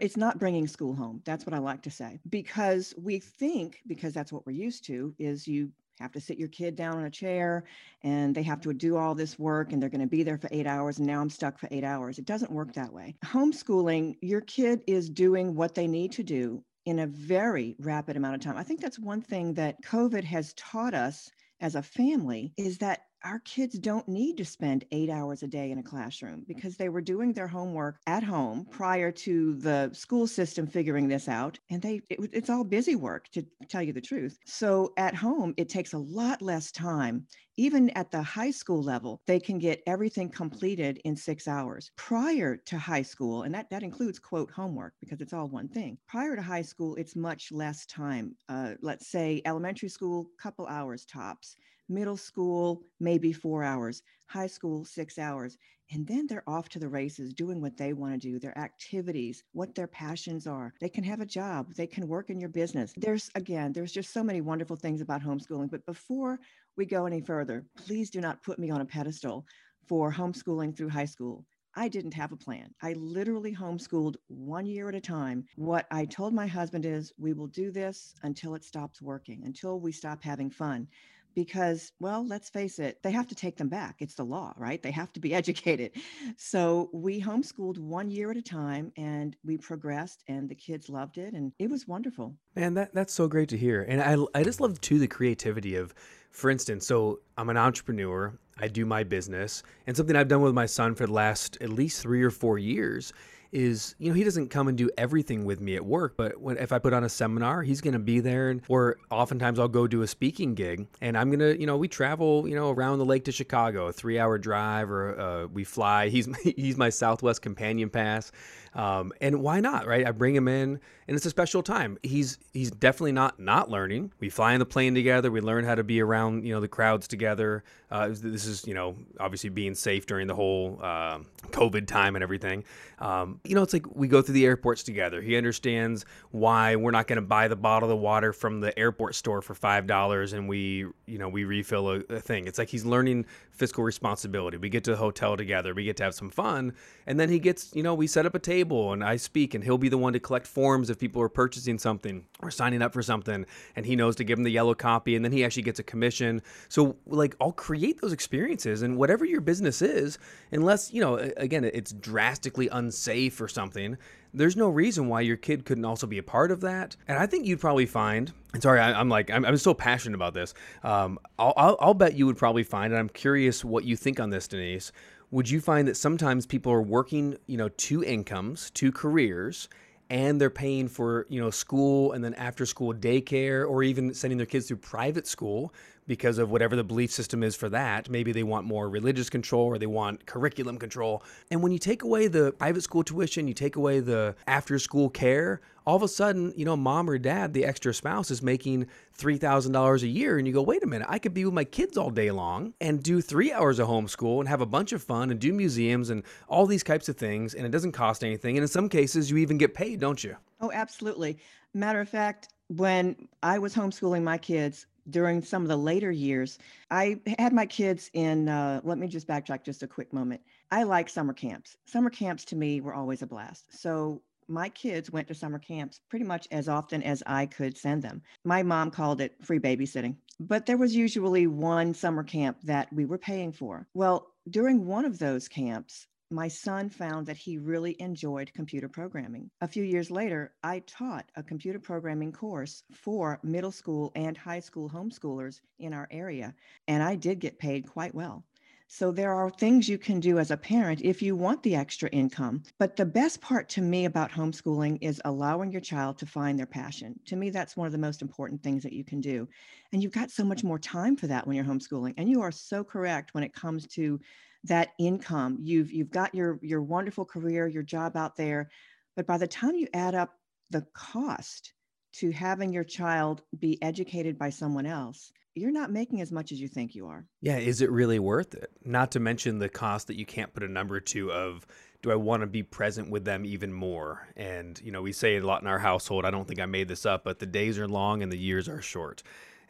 it's 0.00 0.16
not 0.16 0.38
bringing 0.38 0.66
school 0.66 0.94
home. 0.94 1.20
That's 1.24 1.44
what 1.46 1.54
I 1.54 1.58
like 1.58 1.82
to 1.82 1.90
say 1.90 2.20
because 2.30 2.94
we 2.96 3.18
think 3.18 3.80
because 3.86 4.14
that's 4.14 4.32
what 4.32 4.46
we're 4.46 4.52
used 4.52 4.84
to 4.86 5.14
is 5.18 5.46
you 5.46 5.70
have 6.00 6.12
to 6.12 6.20
sit 6.20 6.38
your 6.38 6.48
kid 6.48 6.76
down 6.76 6.98
in 6.98 7.04
a 7.04 7.10
chair 7.10 7.64
and 8.02 8.34
they 8.34 8.42
have 8.42 8.60
mm-hmm. 8.60 8.70
to 8.70 8.76
do 8.76 8.96
all 8.96 9.14
this 9.14 9.38
work 9.38 9.72
and 9.72 9.80
they're 9.80 9.90
going 9.90 10.00
to 10.00 10.06
be 10.06 10.22
there 10.22 10.38
for 10.38 10.48
eight 10.50 10.66
hours 10.66 10.98
and 10.98 11.06
now 11.06 11.20
i'm 11.20 11.30
stuck 11.30 11.58
for 11.58 11.68
eight 11.70 11.84
hours. 11.84 12.18
It 12.18 12.24
doesn't 12.24 12.50
work 12.50 12.72
that 12.74 12.92
way. 12.92 13.16
Homeschooling 13.24 14.16
your 14.20 14.40
kid 14.40 14.82
is 14.86 15.08
doing 15.08 15.54
what 15.54 15.74
they 15.74 15.86
need 15.86 16.12
to 16.12 16.22
do 16.22 16.62
in 16.86 16.98
a 16.98 17.06
very 17.06 17.76
rapid 17.78 18.16
amount 18.16 18.34
of 18.34 18.40
time. 18.40 18.56
I 18.56 18.62
think 18.62 18.80
that's 18.80 18.98
one 18.98 19.22
thing 19.22 19.54
that 19.54 19.82
COVID 19.82 20.24
has 20.24 20.52
taught 20.54 20.94
us 20.94 21.30
as 21.60 21.74
a 21.74 21.82
family 21.82 22.52
is 22.56 22.78
that 22.78 23.06
our 23.24 23.38
kids 23.40 23.78
don't 23.78 24.06
need 24.06 24.36
to 24.36 24.44
spend 24.44 24.84
eight 24.92 25.08
hours 25.08 25.42
a 25.42 25.46
day 25.46 25.70
in 25.70 25.78
a 25.78 25.82
classroom 25.82 26.44
because 26.46 26.76
they 26.76 26.90
were 26.90 27.00
doing 27.00 27.32
their 27.32 27.48
homework 27.48 27.98
at 28.06 28.22
home 28.22 28.66
prior 28.70 29.10
to 29.10 29.54
the 29.56 29.90
school 29.92 30.26
system 30.26 30.66
figuring 30.66 31.08
this 31.08 31.26
out 31.26 31.58
and 31.70 31.80
they 31.80 32.00
it, 32.10 32.18
it's 32.32 32.50
all 32.50 32.64
busy 32.64 32.94
work 32.94 33.28
to 33.30 33.44
tell 33.68 33.82
you 33.82 33.92
the 33.92 34.00
truth. 34.00 34.38
So 34.44 34.92
at 34.98 35.14
home 35.14 35.54
it 35.56 35.68
takes 35.68 35.94
a 35.94 35.98
lot 35.98 36.42
less 36.42 36.70
time. 36.70 37.26
Even 37.56 37.88
at 37.90 38.10
the 38.10 38.22
high 38.22 38.50
school 38.50 38.82
level 38.82 39.22
they 39.26 39.40
can 39.40 39.58
get 39.58 39.82
everything 39.86 40.28
completed 40.28 41.00
in 41.04 41.16
six 41.16 41.48
hours. 41.48 41.92
Prior 41.96 42.56
to 42.56 42.78
high 42.78 43.02
school 43.02 43.44
and 43.44 43.54
that, 43.54 43.70
that 43.70 43.82
includes 43.82 44.18
quote 44.18 44.50
homework 44.50 44.92
because 45.00 45.20
it's 45.20 45.32
all 45.32 45.48
one 45.48 45.68
thing. 45.68 45.96
Prior 46.06 46.36
to 46.36 46.42
high 46.42 46.62
school 46.62 46.94
it's 46.96 47.16
much 47.16 47.50
less 47.52 47.86
time. 47.86 48.36
Uh, 48.50 48.72
let's 48.82 49.06
say 49.10 49.40
elementary 49.46 49.88
school 49.88 50.28
couple 50.38 50.66
hours 50.66 51.06
tops 51.06 51.56
middle 51.88 52.16
school, 52.16 52.82
maybe 53.00 53.32
four 53.32 53.62
hours, 53.62 54.02
high 54.26 54.46
school, 54.46 54.84
six 54.84 55.18
hours. 55.18 55.56
And 55.90 56.06
then 56.06 56.26
they're 56.26 56.48
off 56.48 56.68
to 56.70 56.78
the 56.78 56.88
races 56.88 57.34
doing 57.34 57.60
what 57.60 57.76
they 57.76 57.92
want 57.92 58.14
to 58.14 58.18
do, 58.18 58.38
their 58.38 58.56
activities, 58.58 59.44
what 59.52 59.74
their 59.74 59.86
passions 59.86 60.46
are. 60.46 60.72
They 60.80 60.88
can 60.88 61.04
have 61.04 61.20
a 61.20 61.26
job, 61.26 61.74
they 61.74 61.86
can 61.86 62.08
work 62.08 62.30
in 62.30 62.40
your 62.40 62.48
business. 62.48 62.94
There's, 62.96 63.30
again, 63.34 63.72
there's 63.72 63.92
just 63.92 64.12
so 64.12 64.24
many 64.24 64.40
wonderful 64.40 64.76
things 64.76 65.00
about 65.00 65.22
homeschooling. 65.22 65.70
But 65.70 65.84
before 65.86 66.40
we 66.76 66.86
go 66.86 67.06
any 67.06 67.20
further, 67.20 67.66
please 67.76 68.10
do 68.10 68.20
not 68.20 68.42
put 68.42 68.58
me 68.58 68.70
on 68.70 68.80
a 68.80 68.86
pedestal 68.86 69.46
for 69.86 70.12
homeschooling 70.12 70.76
through 70.76 70.88
high 70.88 71.04
school. 71.04 71.44
I 71.76 71.88
didn't 71.88 72.14
have 72.14 72.32
a 72.32 72.36
plan. 72.36 72.72
I 72.82 72.92
literally 72.92 73.54
homeschooled 73.54 74.14
one 74.28 74.64
year 74.64 74.88
at 74.88 74.94
a 74.94 75.00
time. 75.00 75.44
What 75.56 75.86
I 75.90 76.04
told 76.04 76.32
my 76.32 76.46
husband 76.46 76.86
is 76.86 77.12
we 77.18 77.32
will 77.32 77.48
do 77.48 77.72
this 77.72 78.14
until 78.22 78.54
it 78.54 78.64
stops 78.64 79.02
working, 79.02 79.42
until 79.44 79.80
we 79.80 79.90
stop 79.90 80.22
having 80.22 80.50
fun 80.50 80.86
because, 81.34 81.92
well, 82.00 82.26
let's 82.26 82.48
face 82.48 82.78
it, 82.78 83.02
they 83.02 83.10
have 83.10 83.26
to 83.28 83.34
take 83.34 83.56
them 83.56 83.68
back. 83.68 83.96
It's 84.00 84.14
the 84.14 84.24
law, 84.24 84.54
right? 84.56 84.82
They 84.82 84.90
have 84.90 85.12
to 85.14 85.20
be 85.20 85.34
educated. 85.42 85.92
So 86.36 86.90
we 86.92 87.20
homeschooled 87.20 87.78
one 87.78 88.10
year 88.10 88.30
at 88.30 88.36
a 88.36 88.42
time 88.42 88.92
and 88.96 89.36
we 89.44 89.58
progressed, 89.58 90.24
and 90.28 90.48
the 90.48 90.54
kids 90.54 90.88
loved 90.88 91.18
it. 91.18 91.34
And 91.34 91.52
it 91.58 91.70
was 91.70 91.86
wonderful. 91.86 92.36
Man, 92.56 92.74
that, 92.74 92.94
that's 92.94 93.12
so 93.12 93.28
great 93.28 93.48
to 93.50 93.56
hear. 93.56 93.82
And 93.82 94.02
I, 94.02 94.38
I 94.38 94.42
just 94.44 94.60
love, 94.60 94.80
too, 94.80 94.98
the 94.98 95.08
creativity 95.08 95.76
of, 95.76 95.94
for 96.30 96.50
instance, 96.50 96.86
so 96.86 97.20
I'm 97.36 97.50
an 97.50 97.56
entrepreneur, 97.56 98.38
I 98.58 98.68
do 98.68 98.86
my 98.86 99.04
business, 99.04 99.62
and 99.86 99.96
something 99.96 100.16
I've 100.16 100.28
done 100.28 100.42
with 100.42 100.54
my 100.54 100.66
son 100.66 100.94
for 100.94 101.06
the 101.06 101.12
last 101.12 101.58
at 101.60 101.70
least 101.70 102.02
three 102.02 102.22
or 102.22 102.30
four 102.30 102.58
years 102.58 103.12
is 103.54 103.94
you 103.98 104.08
know 104.08 104.14
he 104.14 104.24
doesn't 104.24 104.48
come 104.48 104.68
and 104.68 104.76
do 104.76 104.90
everything 104.98 105.44
with 105.44 105.60
me 105.60 105.76
at 105.76 105.84
work 105.84 106.16
but 106.16 106.40
when, 106.40 106.58
if 106.58 106.72
i 106.72 106.78
put 106.78 106.92
on 106.92 107.04
a 107.04 107.08
seminar 107.08 107.62
he's 107.62 107.80
going 107.80 107.92
to 107.92 107.98
be 107.98 108.20
there 108.20 108.50
and 108.50 108.62
or 108.68 108.96
oftentimes 109.10 109.58
i'll 109.58 109.68
go 109.68 109.86
do 109.86 110.02
a 110.02 110.06
speaking 110.06 110.54
gig 110.54 110.86
and 111.00 111.16
i'm 111.16 111.28
going 111.30 111.38
to 111.38 111.58
you 111.58 111.66
know 111.66 111.76
we 111.76 111.88
travel 111.88 112.48
you 112.48 112.54
know 112.54 112.70
around 112.70 112.98
the 112.98 113.04
lake 113.04 113.24
to 113.24 113.32
chicago 113.32 113.86
a 113.86 113.92
three 113.92 114.18
hour 114.18 114.38
drive 114.38 114.90
or 114.90 115.18
uh, 115.18 115.46
we 115.46 115.64
fly. 115.64 116.08
He's 116.08 116.28
he's 116.42 116.76
my 116.76 116.90
southwest 116.90 117.42
companion 117.42 117.90
pass 117.90 118.32
um, 118.74 119.12
and 119.20 119.40
why 119.40 119.60
not, 119.60 119.86
right? 119.86 120.06
I 120.06 120.10
bring 120.10 120.34
him 120.34 120.48
in, 120.48 120.80
and 121.06 121.16
it's 121.16 121.26
a 121.26 121.30
special 121.30 121.62
time. 121.62 121.96
He's 122.02 122.38
he's 122.52 122.70
definitely 122.72 123.12
not 123.12 123.38
not 123.38 123.70
learning. 123.70 124.12
We 124.18 124.30
fly 124.30 124.52
in 124.52 124.58
the 124.58 124.66
plane 124.66 124.94
together. 124.94 125.30
We 125.30 125.40
learn 125.40 125.64
how 125.64 125.76
to 125.76 125.84
be 125.84 126.00
around 126.00 126.44
you 126.44 126.52
know 126.52 126.60
the 126.60 126.68
crowds 126.68 127.06
together. 127.06 127.62
Uh, 127.90 128.08
this 128.08 128.46
is 128.46 128.66
you 128.66 128.74
know 128.74 128.96
obviously 129.20 129.50
being 129.50 129.74
safe 129.74 130.06
during 130.06 130.26
the 130.26 130.34
whole 130.34 130.80
uh, 130.82 131.18
COVID 131.50 131.86
time 131.86 132.16
and 132.16 132.22
everything. 132.22 132.64
Um, 132.98 133.40
you 133.44 133.54
know, 133.54 133.62
it's 133.62 133.72
like 133.72 133.86
we 133.94 134.08
go 134.08 134.22
through 134.22 134.34
the 134.34 134.46
airports 134.46 134.82
together. 134.82 135.20
He 135.20 135.36
understands 135.36 136.04
why 136.32 136.74
we're 136.74 136.90
not 136.90 137.06
going 137.06 137.16
to 137.16 137.22
buy 137.22 137.46
the 137.46 137.56
bottle 137.56 137.90
of 137.90 137.98
water 137.98 138.32
from 138.32 138.60
the 138.60 138.76
airport 138.76 139.14
store 139.14 139.40
for 139.40 139.54
five 139.54 139.86
dollars, 139.86 140.32
and 140.32 140.48
we 140.48 140.86
you 141.06 141.18
know 141.18 141.28
we 141.28 141.44
refill 141.44 141.90
a, 141.90 142.00
a 142.08 142.20
thing. 142.20 142.48
It's 142.48 142.58
like 142.58 142.70
he's 142.70 142.84
learning 142.84 143.26
fiscal 143.52 143.84
responsibility. 143.84 144.56
We 144.56 144.68
get 144.68 144.82
to 144.84 144.90
the 144.90 144.96
hotel 144.96 145.36
together. 145.36 145.74
We 145.74 145.84
get 145.84 145.96
to 145.98 146.02
have 146.04 146.14
some 146.14 146.30
fun, 146.30 146.72
and 147.06 147.20
then 147.20 147.28
he 147.28 147.38
gets 147.38 147.72
you 147.76 147.84
know 147.84 147.94
we 147.94 148.08
set 148.08 148.26
up 148.26 148.34
a 148.34 148.40
table 148.40 148.63
table 148.64 148.92
and 148.92 149.04
I 149.04 149.16
speak, 149.16 149.54
and 149.54 149.62
he'll 149.62 149.78
be 149.78 149.88
the 149.88 149.98
one 149.98 150.12
to 150.14 150.20
collect 150.20 150.46
forms 150.46 150.88
if 150.90 150.98
people 150.98 151.20
are 151.22 151.28
purchasing 151.28 151.78
something 151.78 152.24
or 152.40 152.50
signing 152.50 152.82
up 152.82 152.92
for 152.92 153.02
something, 153.02 153.44
and 153.76 153.86
he 153.86 153.96
knows 153.96 154.16
to 154.16 154.24
give 154.24 154.38
them 154.38 154.44
the 154.44 154.50
yellow 154.50 154.74
copy, 154.74 155.16
and 155.16 155.24
then 155.24 155.32
he 155.32 155.44
actually 155.44 155.62
gets 155.62 155.78
a 155.78 155.82
commission. 155.82 156.42
So, 156.68 156.96
like, 157.06 157.36
I'll 157.40 157.52
create 157.52 158.00
those 158.00 158.12
experiences, 158.12 158.82
and 158.82 158.96
whatever 158.96 159.24
your 159.24 159.40
business 159.40 159.82
is, 159.82 160.18
unless, 160.50 160.92
you 160.92 161.00
know, 161.00 161.16
again, 161.36 161.64
it's 161.64 161.92
drastically 161.92 162.68
unsafe 162.68 163.40
or 163.40 163.48
something, 163.48 163.98
there's 164.32 164.56
no 164.56 164.68
reason 164.68 165.08
why 165.08 165.20
your 165.20 165.36
kid 165.36 165.64
couldn't 165.64 165.84
also 165.84 166.06
be 166.06 166.18
a 166.18 166.22
part 166.22 166.50
of 166.50 166.60
that. 166.62 166.96
And 167.06 167.18
I 167.18 167.26
think 167.26 167.46
you'd 167.46 167.60
probably 167.60 167.86
find, 167.86 168.32
and 168.52 168.62
sorry, 168.62 168.80
I, 168.80 169.00
am 169.00 169.08
like, 169.08 169.30
I'm, 169.30 169.44
I'm, 169.44 169.56
so 169.56 169.74
passionate 169.74 170.16
about 170.16 170.34
this. 170.34 170.54
Um, 170.82 171.20
I'll, 171.38 171.54
I'll, 171.56 171.76
I'll 171.80 171.94
bet 171.94 172.14
you 172.14 172.26
would 172.26 172.36
probably 172.36 172.64
find, 172.64 172.92
and 172.92 172.98
I'm 172.98 173.08
curious 173.08 173.64
what 173.64 173.84
you 173.84 173.94
think 173.94 174.18
on 174.18 174.30
this, 174.30 174.48
Denise 174.48 174.90
would 175.34 175.50
you 175.50 175.60
find 175.60 175.88
that 175.88 175.96
sometimes 175.96 176.46
people 176.46 176.70
are 176.70 176.80
working, 176.80 177.36
you 177.48 177.56
know, 177.56 177.68
two 177.70 178.04
incomes, 178.04 178.70
two 178.70 178.92
careers, 178.92 179.68
and 180.08 180.40
they're 180.40 180.48
paying 180.48 180.86
for, 180.86 181.26
you 181.28 181.40
know, 181.40 181.50
school 181.50 182.12
and 182.12 182.22
then 182.22 182.34
after 182.34 182.64
school 182.64 182.94
daycare 182.94 183.68
or 183.68 183.82
even 183.82 184.14
sending 184.14 184.36
their 184.36 184.46
kids 184.46 184.68
through 184.68 184.76
private 184.76 185.26
school 185.26 185.74
because 186.06 186.38
of 186.38 186.50
whatever 186.50 186.76
the 186.76 186.84
belief 186.84 187.10
system 187.10 187.42
is 187.42 187.56
for 187.56 187.68
that. 187.70 188.10
Maybe 188.10 188.32
they 188.32 188.42
want 188.42 188.66
more 188.66 188.88
religious 188.88 189.30
control 189.30 189.66
or 189.66 189.78
they 189.78 189.86
want 189.86 190.26
curriculum 190.26 190.78
control. 190.78 191.22
And 191.50 191.62
when 191.62 191.72
you 191.72 191.78
take 191.78 192.02
away 192.02 192.28
the 192.28 192.52
private 192.52 192.82
school 192.82 193.04
tuition, 193.04 193.48
you 193.48 193.54
take 193.54 193.76
away 193.76 194.00
the 194.00 194.34
after 194.46 194.78
school 194.78 195.08
care, 195.08 195.60
all 195.86 195.96
of 195.96 196.02
a 196.02 196.08
sudden, 196.08 196.52
you 196.56 196.64
know, 196.64 196.76
mom 196.76 197.08
or 197.10 197.18
dad, 197.18 197.52
the 197.52 197.64
extra 197.64 197.92
spouse 197.92 198.30
is 198.30 198.42
making 198.42 198.86
$3,000 199.18 200.02
a 200.02 200.06
year. 200.06 200.38
And 200.38 200.46
you 200.46 200.52
go, 200.52 200.62
wait 200.62 200.82
a 200.82 200.86
minute, 200.86 201.06
I 201.10 201.18
could 201.18 201.34
be 201.34 201.44
with 201.44 201.54
my 201.54 201.64
kids 201.64 201.96
all 201.96 202.10
day 202.10 202.30
long 202.30 202.74
and 202.80 203.02
do 203.02 203.20
three 203.20 203.52
hours 203.52 203.78
of 203.78 203.88
homeschool 203.88 204.40
and 204.40 204.48
have 204.48 204.60
a 204.60 204.66
bunch 204.66 204.92
of 204.92 205.02
fun 205.02 205.30
and 205.30 205.38
do 205.38 205.52
museums 205.52 206.10
and 206.10 206.22
all 206.48 206.66
these 206.66 206.82
types 206.82 207.08
of 207.08 207.16
things. 207.16 207.54
And 207.54 207.66
it 207.66 207.70
doesn't 207.70 207.92
cost 207.92 208.24
anything. 208.24 208.56
And 208.56 208.62
in 208.62 208.68
some 208.68 208.88
cases, 208.88 209.30
you 209.30 209.36
even 209.38 209.58
get 209.58 209.74
paid, 209.74 210.00
don't 210.00 210.22
you? 210.22 210.36
Oh, 210.60 210.72
absolutely. 210.72 211.38
Matter 211.74 212.00
of 212.00 212.08
fact, 212.08 212.48
when 212.68 213.28
I 213.42 213.58
was 213.58 213.74
homeschooling 213.74 214.22
my 214.22 214.38
kids, 214.38 214.86
during 215.10 215.42
some 215.42 215.62
of 215.62 215.68
the 215.68 215.76
later 215.76 216.10
years, 216.10 216.58
I 216.90 217.20
had 217.38 217.52
my 217.52 217.66
kids 217.66 218.10
in, 218.12 218.48
uh, 218.48 218.80
let 218.84 218.98
me 218.98 219.06
just 219.06 219.28
backtrack 219.28 219.64
just 219.64 219.82
a 219.82 219.86
quick 219.86 220.12
moment. 220.12 220.40
I 220.70 220.82
like 220.84 221.08
summer 221.08 221.32
camps. 221.32 221.76
Summer 221.84 222.10
camps 222.10 222.44
to 222.46 222.56
me 222.56 222.80
were 222.80 222.94
always 222.94 223.22
a 223.22 223.26
blast. 223.26 223.66
So 223.70 224.22
my 224.48 224.68
kids 224.68 225.10
went 225.10 225.28
to 225.28 225.34
summer 225.34 225.58
camps 225.58 226.00
pretty 226.08 226.24
much 226.24 226.46
as 226.50 226.68
often 226.68 227.02
as 227.02 227.22
I 227.26 227.46
could 227.46 227.76
send 227.76 228.02
them. 228.02 228.22
My 228.44 228.62
mom 228.62 228.90
called 228.90 229.20
it 229.20 229.34
free 229.42 229.58
babysitting, 229.58 230.16
but 230.40 230.66
there 230.66 230.76
was 230.76 230.94
usually 230.94 231.46
one 231.46 231.94
summer 231.94 232.22
camp 232.22 232.58
that 232.64 232.92
we 232.92 233.04
were 233.04 233.18
paying 233.18 233.52
for. 233.52 233.86
Well, 233.94 234.32
during 234.50 234.86
one 234.86 235.04
of 235.04 235.18
those 235.18 235.48
camps, 235.48 236.06
my 236.34 236.48
son 236.48 236.88
found 236.88 237.26
that 237.26 237.36
he 237.36 237.58
really 237.58 237.96
enjoyed 238.00 238.52
computer 238.52 238.88
programming. 238.88 239.50
A 239.60 239.68
few 239.68 239.84
years 239.84 240.10
later, 240.10 240.54
I 240.62 240.80
taught 240.80 241.30
a 241.36 241.42
computer 241.42 241.78
programming 241.78 242.32
course 242.32 242.82
for 242.92 243.38
middle 243.42 243.72
school 243.72 244.12
and 244.14 244.36
high 244.36 244.60
school 244.60 244.90
homeschoolers 244.90 245.60
in 245.78 245.94
our 245.94 246.08
area, 246.10 246.54
and 246.88 247.02
I 247.02 247.14
did 247.14 247.38
get 247.38 247.58
paid 247.58 247.86
quite 247.86 248.14
well. 248.14 248.44
So 248.86 249.10
there 249.10 249.32
are 249.32 249.50
things 249.50 249.88
you 249.88 249.98
can 249.98 250.20
do 250.20 250.38
as 250.38 250.50
a 250.50 250.56
parent 250.56 251.00
if 251.02 251.22
you 251.22 251.34
want 251.34 251.62
the 251.62 251.74
extra 251.74 252.08
income. 252.10 252.62
But 252.78 252.96
the 252.96 253.06
best 253.06 253.40
part 253.40 253.68
to 253.70 253.80
me 253.80 254.04
about 254.04 254.30
homeschooling 254.30 254.98
is 255.00 255.20
allowing 255.24 255.72
your 255.72 255.80
child 255.80 256.18
to 256.18 256.26
find 256.26 256.58
their 256.58 256.66
passion. 256.66 257.18
To 257.26 257.36
me, 257.36 257.50
that's 257.50 257.76
one 257.76 257.86
of 257.86 257.92
the 257.92 257.98
most 257.98 258.22
important 258.22 258.62
things 258.62 258.82
that 258.82 258.92
you 258.92 259.02
can 259.02 259.20
do. 259.20 259.48
And 259.92 260.02
you've 260.02 260.12
got 260.12 260.30
so 260.30 260.44
much 260.44 260.62
more 260.62 260.78
time 260.78 261.16
for 261.16 261.26
that 261.28 261.46
when 261.46 261.56
you're 261.56 261.64
homeschooling. 261.64 262.14
And 262.18 262.28
you 262.28 262.42
are 262.42 262.52
so 262.52 262.84
correct 262.84 263.34
when 263.34 263.42
it 263.42 263.54
comes 263.54 263.86
to 263.88 264.20
that 264.64 264.90
income 264.98 265.58
you've 265.60 265.92
you've 265.92 266.10
got 266.10 266.34
your 266.34 266.58
your 266.62 266.82
wonderful 266.82 267.24
career 267.24 267.66
your 267.66 267.82
job 267.82 268.16
out 268.16 268.36
there 268.36 268.70
but 269.16 269.26
by 269.26 269.38
the 269.38 269.46
time 269.46 269.74
you 269.74 269.86
add 269.94 270.14
up 270.14 270.30
the 270.70 270.84
cost 270.94 271.72
to 272.12 272.30
having 272.30 272.72
your 272.72 272.84
child 272.84 273.42
be 273.58 273.80
educated 273.82 274.38
by 274.38 274.50
someone 274.50 274.86
else 274.86 275.32
you're 275.54 275.70
not 275.70 275.92
making 275.92 276.20
as 276.20 276.32
much 276.32 276.50
as 276.50 276.60
you 276.60 276.68
think 276.68 276.94
you 276.94 277.06
are. 277.06 277.24
Yeah 277.40 277.56
is 277.56 277.80
it 277.80 277.90
really 277.90 278.18
worth 278.18 278.54
it? 278.54 278.70
Not 278.84 279.12
to 279.12 279.20
mention 279.20 279.58
the 279.58 279.68
cost 279.68 280.08
that 280.08 280.18
you 280.18 280.26
can't 280.26 280.52
put 280.52 280.62
a 280.62 280.68
number 280.68 281.00
to 281.00 281.32
of 281.32 281.66
do 282.02 282.10
i 282.10 282.16
want 282.16 282.42
to 282.42 282.46
be 282.46 282.62
present 282.62 283.10
with 283.10 283.24
them 283.24 283.44
even 283.44 283.72
more? 283.72 284.28
And 284.36 284.80
you 284.82 284.90
know 284.90 285.02
we 285.02 285.12
say 285.12 285.36
a 285.36 285.46
lot 285.46 285.62
in 285.62 285.68
our 285.68 285.78
household 285.78 286.24
i 286.24 286.30
don't 286.30 286.46
think 286.46 286.60
i 286.60 286.66
made 286.66 286.88
this 286.88 287.06
up 287.06 287.24
but 287.24 287.38
the 287.38 287.46
days 287.46 287.78
are 287.78 287.88
long 287.88 288.22
and 288.22 288.32
the 288.32 288.38
years 288.38 288.68
are 288.68 288.82
short. 288.82 289.22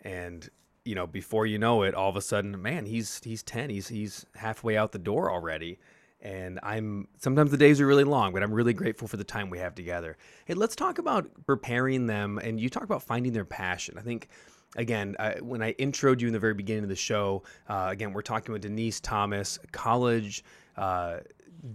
And 0.03 0.49
you 0.85 0.95
know, 0.95 1.07
before 1.07 1.47
you 1.47 1.59
know 1.59 1.83
it, 1.83 1.95
all 1.95 2.11
of 2.11 2.17
a 2.17 2.21
sudden, 2.21 2.61
man, 2.61 2.87
he's 2.87 3.21
he's 3.25 3.43
ten, 3.43 3.71
he's 3.71 3.89
he's 3.89 4.27
halfway 4.35 4.77
out 4.77 4.93
the 4.93 4.99
door 4.99 5.31
already. 5.31 5.79
And 6.21 6.59
I'm 6.63 7.09
sometimes 7.19 7.51
the 7.51 7.57
days 7.57 7.81
are 7.81 7.87
really 7.87 8.05
long, 8.05 8.33
but 8.33 8.43
I'm 8.43 8.53
really 8.53 8.73
grateful 8.73 9.09
for 9.09 9.19
the 9.19 9.25
time 9.25 9.51
we 9.51 9.59
have 9.59 9.75
together. 9.75 10.17
Hey, 10.47 10.55
let's 10.55 10.75
talk 10.75 10.99
about 10.99 11.29
preparing 11.47 12.07
them. 12.07 12.39
And 12.39 12.59
you 12.59 12.71
talk 12.71 12.85
about 12.85 13.03
finding 13.03 13.33
their 13.33 13.45
passion. 13.45 13.99
I 13.99 14.03
think 14.03 14.29
again, 14.77 15.17
I, 15.19 15.35
when 15.41 15.63
I 15.63 15.75
introed 15.75 16.21
you 16.21 16.27
in 16.27 16.33
the 16.33 16.39
very 16.39 16.55
beginning 16.55 16.85
of 16.85 16.89
the 16.89 16.97
show, 16.97 17.43
uh, 17.69 17.89
again, 17.91 18.13
we're 18.13 18.23
talking 18.23 18.53
with 18.53 18.63
Denise 18.63 19.01
Thomas, 19.01 19.59
college 19.73 20.45
uh, 20.77 21.19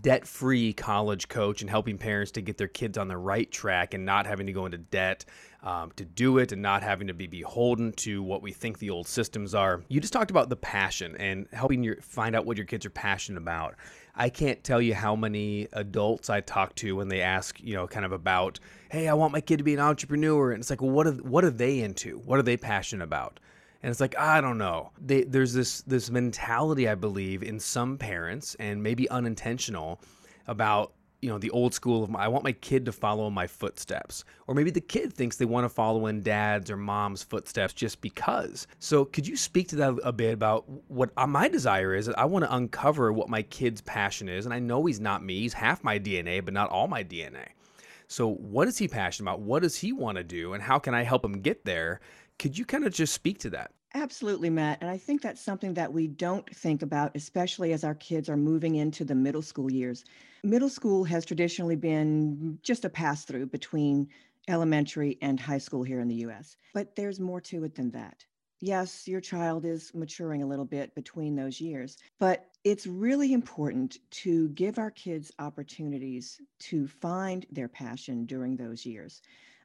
debt 0.02 0.28
free 0.28 0.74
college 0.74 1.28
coach 1.28 1.62
and 1.62 1.70
helping 1.70 1.98
parents 1.98 2.32
to 2.32 2.42
get 2.42 2.58
their 2.58 2.68
kids 2.68 2.98
on 2.98 3.08
the 3.08 3.18
right 3.18 3.50
track 3.52 3.94
and 3.94 4.06
not 4.06 4.26
having 4.26 4.48
to 4.48 4.54
go 4.54 4.66
into 4.66 4.78
debt 4.78 5.26
um, 5.64 5.92
to 5.98 6.06
do 6.06 6.38
it 6.38 6.52
and 6.52 6.62
not 6.62 6.84
having 6.84 7.08
to 7.08 7.14
be 7.14 7.28
beholden 7.28 7.92
to 7.94 8.24
what 8.24 8.42
we 8.42 8.52
think 8.52 8.80
the 8.80 8.90
old 8.90 9.08
systems 9.08 9.54
are. 9.54 9.84
You 9.90 10.00
just 10.00 10.14
talked 10.14 10.32
about 10.32 10.50
the 10.50 10.56
passion 10.56 11.16
and 11.18 11.48
helping 11.52 11.84
you 11.84 11.96
find 12.02 12.36
out 12.36 12.46
what 12.46 12.58
your 12.58 12.66
kids 12.66 12.86
are 12.86 12.92
passionate 12.92 13.40
about. 13.40 13.76
I 14.16 14.30
can't 14.30 14.64
tell 14.64 14.82
you 14.82 14.94
how 14.94 15.16
many 15.16 15.68
adults 15.74 16.30
I 16.30 16.42
talk 16.42 16.76
to 16.76 16.96
when 16.96 17.08
they 17.08 17.22
ask, 17.22 17.60
you 17.60 17.74
know, 17.74 17.88
kind 17.88 18.06
of 18.06 18.12
about, 18.12 18.60
hey, 18.90 19.08
I 19.08 19.14
want 19.14 19.34
my 19.34 19.42
kid 19.42 19.58
to 19.58 19.64
be 19.64 19.74
an 19.74 19.80
entrepreneur. 19.80 20.52
And 20.52 20.62
it's 20.62 20.70
like, 20.70 20.82
well, 20.82 20.92
what 20.92 21.08
are, 21.08 21.14
what 21.14 21.44
are 21.44 21.52
they 21.52 21.80
into? 21.80 22.20
What 22.20 22.40
are 22.40 22.44
they 22.44 22.58
passionate 22.58 23.04
about? 23.04 23.40
and 23.82 23.90
it's 23.90 24.02
like 24.02 24.18
I 24.18 24.42
don't 24.42 24.58
know. 24.58 24.92
They, 25.00 25.24
there's 25.24 25.54
this 25.54 25.82
this 25.84 26.10
mentality 26.10 26.88
I 26.88 26.96
believe 26.96 27.44
in 27.44 27.60
some 27.60 27.98
parents, 27.98 28.56
and 28.60 28.84
maybe 28.84 29.10
unintentional, 29.10 30.02
about 30.48 30.94
you 31.22 31.30
know 31.30 31.38
the 31.38 31.50
old 31.50 31.74
school 31.74 32.04
of 32.04 32.16
I 32.16 32.28
want 32.28 32.44
my 32.44 32.52
kid 32.52 32.86
to 32.86 32.92
follow 32.92 33.28
in 33.28 33.34
my 33.34 33.48
footsteps, 33.48 34.24
or 34.48 34.56
maybe 34.56 34.72
the 34.72 34.82
kid 34.82 35.14
thinks 35.14 35.36
they 35.36 35.46
want 35.46 35.66
to 35.66 35.70
follow 35.70 36.08
in 36.08 36.22
dad's 36.22 36.72
or 36.72 36.78
mom's 36.78 37.24
footsteps 37.24 37.74
just 37.74 38.02
because. 38.02 38.68
So 38.80 39.06
could 39.06 39.28
you 39.28 39.36
speak 39.36 39.68
to 39.70 39.76
that 39.78 40.00
a 40.04 40.12
bit 40.12 40.34
about 40.34 40.70
what 40.90 41.12
uh, 41.18 41.28
my 41.28 41.48
desire 41.48 41.94
is? 41.94 42.10
I 42.10 42.26
want 42.26 42.46
to 42.46 42.56
uncover 42.56 43.12
what 43.12 43.30
my 43.30 43.42
kid's 43.44 43.82
passion 43.82 44.30
is, 44.30 44.46
and 44.46 44.54
I 44.54 44.60
know 44.60 44.86
he's 44.86 45.00
not 45.00 45.24
me. 45.24 45.40
He's 45.40 45.54
half 45.54 45.84
my 45.84 46.00
DNA, 46.00 46.44
but 46.44 46.54
not 46.54 46.70
all 46.70 46.88
my 46.88 47.04
DNA. 47.04 47.50
So 48.08 48.34
what 48.34 48.68
is 48.68 48.78
he 48.78 48.88
passionate 48.88 49.30
about? 49.30 49.42
What 49.42 49.62
does 49.62 49.78
he 49.78 49.92
want 49.92 50.18
to 50.18 50.24
do, 50.24 50.54
and 50.54 50.64
how 50.64 50.80
can 50.80 50.94
I 50.94 51.04
help 51.04 51.24
him 51.24 51.42
get 51.42 51.66
there? 51.66 52.00
Could 52.38 52.58
you 52.58 52.66
kind 52.66 52.86
of 52.86 52.94
just 52.94 53.14
speak 53.14 53.40
to 53.40 53.50
that? 53.52 53.72
Absolutely, 53.96 54.50
Matt. 54.50 54.78
And 54.82 54.90
I 54.90 54.98
think 54.98 55.22
that's 55.22 55.42
something 55.42 55.74
that 55.74 55.92
we 55.92 56.08
don't 56.08 56.48
think 56.56 56.84
about, 56.84 57.12
especially 57.16 57.74
as 57.74 57.84
our 57.84 57.96
kids 57.96 58.30
are 58.30 58.38
moving 58.38 58.76
into 58.76 59.04
the 59.04 59.16
middle 59.16 59.42
school 59.42 59.72
years. 59.72 60.06
Middle 60.44 60.70
school 60.70 61.04
has 61.04 61.26
traditionally 61.26 61.76
been 61.76 62.60
just 62.64 62.86
a 62.86 62.90
pass 62.90 63.26
through 63.26 63.48
between 63.48 64.08
elementary 64.48 65.18
and 65.22 65.40
high 65.40 65.58
school 65.58 65.84
here 65.84 66.00
in 66.00 66.08
the 66.08 66.24
US, 66.28 66.56
but 66.74 66.96
there's 66.96 67.20
more 67.20 67.42
to 67.42 67.64
it 67.66 67.76
than 67.76 67.92
that. 67.92 68.26
Yes, 68.62 69.08
your 69.08 69.22
child 69.22 69.66
is 69.66 69.94
maturing 69.94 70.44
a 70.44 70.48
little 70.48 70.66
bit 70.66 70.94
between 70.96 71.36
those 71.36 71.62
years, 71.62 71.98
but 72.20 72.48
it's 72.64 72.88
really 72.88 73.32
important 73.34 73.98
to 74.12 74.50
give 74.50 74.78
our 74.78 74.92
kids 74.92 75.32
opportunities 75.40 76.42
to 76.60 76.88
find 76.88 77.46
their 77.52 77.70
passion 77.70 78.26
during 78.26 78.56
those 78.56 78.86
years. 78.86 79.22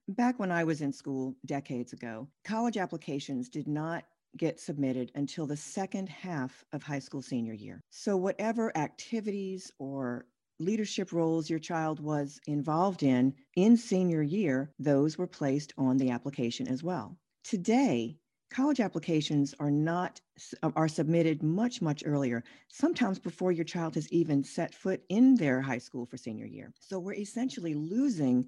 Back 0.09 0.38
when 0.38 0.52
I 0.52 0.64
was 0.64 0.81
in 0.81 0.93
school 0.93 1.35
decades 1.47 1.93
ago, 1.93 2.28
college 2.45 2.76
applications 2.76 3.49
did 3.49 3.66
not 3.66 4.04
get 4.37 4.61
submitted 4.61 5.12
until 5.14 5.47
the 5.47 5.57
second 5.57 6.09
half 6.09 6.64
of 6.73 6.83
high 6.83 6.99
school 6.99 7.23
senior 7.23 7.54
year. 7.54 7.81
So, 7.90 8.16
whatever 8.16 8.76
activities 8.76 9.73
or 9.78 10.26
leadership 10.58 11.12
roles 11.12 11.50
your 11.50 11.58
child 11.58 12.00
was 12.00 12.40
involved 12.46 13.02
in 13.02 13.34
in 13.56 13.76
senior 13.76 14.23
year, 14.23 14.70
those 14.78 15.18
were 15.18 15.26
placed 15.26 15.73
on 15.76 15.96
the 15.96 16.11
application 16.11 16.68
as 16.68 16.82
well. 16.82 17.16
Today, 17.42 18.16
college 18.50 18.80
applications 18.80 19.54
are 19.58 19.70
not 19.70 20.20
uh, 20.62 20.70
are 20.76 20.88
submitted 20.88 21.42
much 21.42 21.82
much 21.82 22.02
earlier 22.06 22.44
sometimes 22.68 23.18
before 23.18 23.50
your 23.50 23.64
child 23.64 23.94
has 23.94 24.11
even 24.12 24.44
set 24.44 24.75
foot 24.75 25.02
in 25.08 25.34
their 25.34 25.61
high 25.61 25.78
school 25.78 26.06
for 26.06 26.16
senior 26.16 26.46
year 26.46 26.73
so 26.78 26.99
we're 27.00 27.14
essentially 27.14 27.75
losing 27.75 28.46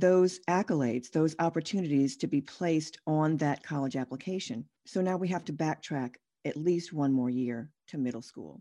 those 0.00 0.40
accolades, 0.48 1.10
those 1.10 1.36
opportunities 1.38 2.16
to 2.16 2.26
be 2.26 2.40
placed 2.40 2.98
on 3.06 3.36
that 3.36 3.62
college 3.62 3.96
application. 3.96 4.64
So 4.86 5.00
now 5.00 5.16
we 5.16 5.28
have 5.28 5.44
to 5.44 5.52
backtrack 5.52 6.16
at 6.44 6.56
least 6.56 6.92
one 6.92 7.12
more 7.12 7.30
year 7.30 7.70
to 7.88 7.98
middle 7.98 8.22
school. 8.22 8.60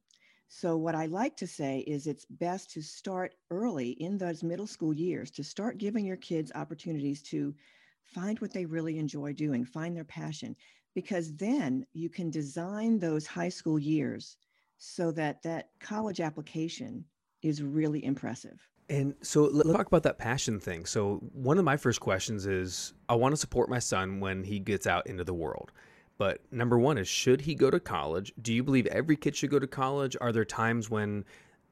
So, 0.56 0.78
what 0.78 0.94
I 0.94 1.08
like 1.08 1.36
to 1.38 1.48
say 1.48 1.80
is 1.80 2.06
it's 2.06 2.26
best 2.26 2.70
to 2.74 2.82
start 2.84 3.34
early 3.50 3.90
in 3.94 4.20
those 4.20 4.44
middle 4.44 4.68
school 4.68 4.94
years 4.94 5.32
to 5.32 5.44
start 5.44 5.80
giving 5.80 6.06
your 6.06 6.16
kids 6.16 6.52
opportunities 6.54 7.24
to 7.24 7.56
find 8.04 8.40
what 8.40 8.54
they 8.54 8.64
really 8.64 9.00
enjoy 9.00 9.34
doing, 9.34 9.66
find 9.66 9.98
their 9.98 10.04
passion, 10.04 10.56
because 10.94 11.36
then 11.38 11.88
you 11.94 12.08
can 12.08 12.30
design 12.30 13.00
those 13.00 13.26
high 13.26 13.50
school 13.50 13.80
years 13.80 14.38
so 14.78 15.12
that 15.14 15.42
that 15.42 15.72
college 15.80 16.22
application 16.22 17.04
is 17.42 17.64
really 17.64 18.06
impressive. 18.06 18.62
And 18.90 19.16
so 19.24 19.46
let's 19.46 19.72
talk 19.72 19.88
about 19.88 20.04
that 20.04 20.20
passion 20.20 20.60
thing. 20.60 20.86
So 20.86 21.16
one 21.34 21.58
of 21.58 21.66
my 21.66 21.78
first 21.78 22.00
questions 22.00 22.46
is 22.46 22.94
I 23.10 23.16
want 23.16 23.34
to 23.34 23.38
support 23.38 23.70
my 23.70 23.80
son 23.80 24.20
when 24.20 24.44
he 24.44 24.60
gets 24.60 24.86
out 24.86 25.08
into 25.08 25.24
the 25.24 25.34
world. 25.34 25.72
But 26.18 26.42
number 26.52 26.78
one 26.78 26.98
is 26.98 27.08
should 27.08 27.42
he 27.42 27.56
go 27.56 27.70
to 27.70 27.80
college? 27.80 28.34
Do 28.42 28.54
you 28.54 28.64
believe 28.64 28.86
every 28.88 29.16
kid 29.16 29.36
should 29.36 29.50
go 29.50 29.60
to 29.60 29.68
college? 29.68 30.16
Are 30.22 30.32
there 30.32 30.46
times 30.46 30.90
when 30.90 31.26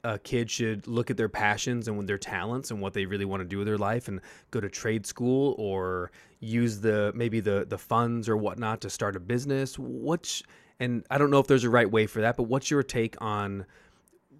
a 0.04 0.18
kid 0.18 0.50
should 0.50 0.86
look 0.88 1.10
at 1.10 1.16
their 1.16 1.28
passions 1.28 1.86
and 1.86 2.08
their 2.08 2.18
talents 2.18 2.70
and 2.70 2.80
what 2.80 2.92
they 2.92 3.06
really 3.06 3.24
want 3.24 3.40
to 3.40 3.48
do 3.48 3.58
with 3.58 3.66
their 3.66 3.78
life 3.78 4.08
and 4.08 4.20
go 4.50 4.60
to 4.60 4.68
trade 4.68 5.06
school 5.06 5.54
or 5.58 6.10
use 6.40 6.80
the 6.80 7.12
maybe 7.14 7.38
the 7.38 7.64
the 7.68 7.78
funds 7.78 8.28
or 8.28 8.36
whatnot 8.36 8.80
to 8.80 8.90
start 8.90 9.14
a 9.14 9.20
business? 9.20 9.78
What's 9.78 10.42
and 10.80 11.04
I 11.10 11.18
don't 11.18 11.30
know 11.30 11.38
if 11.38 11.46
there's 11.46 11.64
a 11.64 11.70
right 11.70 11.90
way 11.90 12.06
for 12.06 12.20
that, 12.22 12.36
but 12.36 12.44
what's 12.44 12.70
your 12.70 12.82
take 12.82 13.14
on 13.20 13.64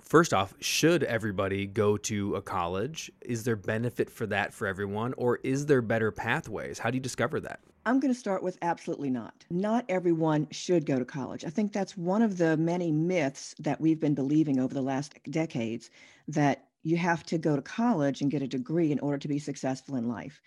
first 0.02 0.34
off, 0.34 0.52
should 0.60 1.04
everybody 1.04 1.64
go 1.66 1.96
to 1.96 2.34
a 2.34 2.42
college? 2.42 3.10
Is 3.22 3.44
there 3.44 3.56
benefit 3.56 4.10
for 4.10 4.26
that 4.26 4.52
for 4.52 4.66
everyone, 4.66 5.14
or 5.16 5.38
is 5.44 5.66
there 5.66 5.80
better 5.80 6.10
pathways? 6.10 6.80
How 6.80 6.90
do 6.90 6.96
you 6.96 7.00
discover 7.00 7.40
that? 7.40 7.60
I'm 7.84 7.98
going 7.98 8.12
to 8.14 8.18
start 8.18 8.42
with 8.44 8.58
absolutely 8.62 9.10
not. 9.10 9.44
Not 9.50 9.84
everyone 9.88 10.46
should 10.52 10.86
go 10.86 10.98
to 10.98 11.04
college. 11.04 11.44
I 11.44 11.50
think 11.50 11.72
that's 11.72 11.96
one 11.96 12.22
of 12.22 12.38
the 12.38 12.56
many 12.56 12.92
myths 12.92 13.54
that 13.58 13.80
we've 13.80 13.98
been 13.98 14.14
believing 14.14 14.60
over 14.60 14.72
the 14.72 14.82
last 14.82 15.18
decades 15.30 15.90
that 16.28 16.68
you 16.84 16.96
have 16.96 17.24
to 17.24 17.38
go 17.38 17.56
to 17.56 17.62
college 17.62 18.20
and 18.20 18.30
get 18.30 18.42
a 18.42 18.46
degree 18.46 18.92
in 18.92 19.00
order 19.00 19.18
to 19.18 19.28
be 19.28 19.38
successful 19.38 19.96
in 19.96 20.08
life. 20.08 20.40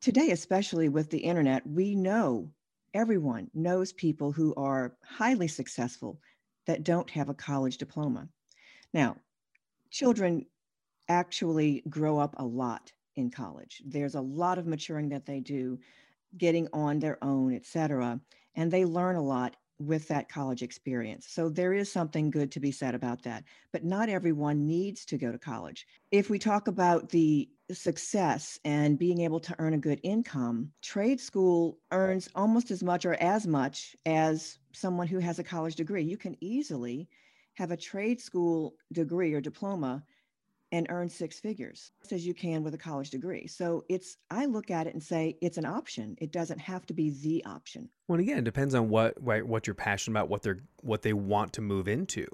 Today, 0.00 0.30
especially 0.30 0.88
with 0.88 1.10
the 1.10 1.18
internet, 1.18 1.66
we 1.66 1.94
know 1.94 2.50
everyone 2.94 3.50
knows 3.52 3.92
people 3.92 4.32
who 4.32 4.54
are 4.54 4.96
highly 5.04 5.48
successful 5.48 6.20
that 6.66 6.84
don't 6.84 7.10
have 7.10 7.28
a 7.28 7.34
college 7.34 7.76
diploma. 7.76 8.28
Now, 8.94 9.16
children 9.90 10.46
actually 11.08 11.82
grow 11.88 12.18
up 12.18 12.34
a 12.38 12.44
lot 12.44 12.92
in 13.16 13.30
college. 13.30 13.82
There's 13.84 14.14
a 14.14 14.20
lot 14.20 14.58
of 14.58 14.66
maturing 14.66 15.08
that 15.10 15.26
they 15.26 15.40
do, 15.40 15.78
getting 16.36 16.68
on 16.72 16.98
their 16.98 17.22
own, 17.22 17.54
et 17.54 17.66
cetera, 17.66 18.20
and 18.54 18.70
they 18.70 18.84
learn 18.84 19.16
a 19.16 19.22
lot 19.22 19.56
with 19.78 20.08
that 20.08 20.28
college 20.28 20.62
experience. 20.62 21.26
So 21.28 21.48
there 21.48 21.72
is 21.72 21.90
something 21.90 22.30
good 22.30 22.50
to 22.52 22.60
be 22.60 22.72
said 22.72 22.94
about 22.96 23.22
that. 23.22 23.44
But 23.72 23.84
not 23.84 24.08
everyone 24.08 24.66
needs 24.66 25.04
to 25.06 25.16
go 25.16 25.30
to 25.30 25.38
college. 25.38 25.86
If 26.10 26.28
we 26.28 26.38
talk 26.38 26.66
about 26.66 27.08
the 27.10 27.48
success 27.70 28.58
and 28.64 28.98
being 28.98 29.20
able 29.20 29.38
to 29.40 29.54
earn 29.58 29.74
a 29.74 29.78
good 29.78 30.00
income, 30.02 30.72
trade 30.82 31.20
school 31.20 31.78
earns 31.92 32.28
almost 32.34 32.70
as 32.70 32.82
much 32.82 33.04
or 33.04 33.14
as 33.14 33.46
much 33.46 33.94
as 34.04 34.58
someone 34.72 35.06
who 35.06 35.18
has 35.18 35.38
a 35.38 35.44
college 35.44 35.76
degree. 35.76 36.02
You 36.02 36.16
can 36.16 36.36
easily 36.40 37.08
have 37.54 37.70
a 37.70 37.76
trade 37.76 38.20
school 38.20 38.74
degree 38.92 39.32
or 39.34 39.40
diploma 39.40 40.02
and 40.72 40.86
earn 40.90 41.08
six 41.08 41.40
figures 41.40 41.92
as 42.12 42.26
you 42.26 42.34
can 42.34 42.62
with 42.62 42.74
a 42.74 42.78
college 42.78 43.10
degree. 43.10 43.46
So 43.46 43.84
it's 43.88 44.16
I 44.30 44.46
look 44.46 44.70
at 44.70 44.86
it 44.86 44.94
and 44.94 45.02
say 45.02 45.36
it's 45.40 45.58
an 45.58 45.66
option. 45.66 46.16
It 46.20 46.32
doesn't 46.32 46.58
have 46.60 46.86
to 46.86 46.94
be 46.94 47.10
the 47.10 47.44
option. 47.44 47.88
Well, 48.08 48.18
again, 48.18 48.38
it 48.38 48.44
depends 48.44 48.74
on 48.74 48.88
what 48.88 49.14
right, 49.20 49.46
what 49.46 49.66
you're 49.66 49.74
passionate 49.74 50.18
about, 50.18 50.30
what 50.30 50.42
they're 50.42 50.60
what 50.80 51.02
they 51.02 51.12
want 51.12 51.52
to 51.52 51.60
move 51.60 51.88
into. 51.88 52.26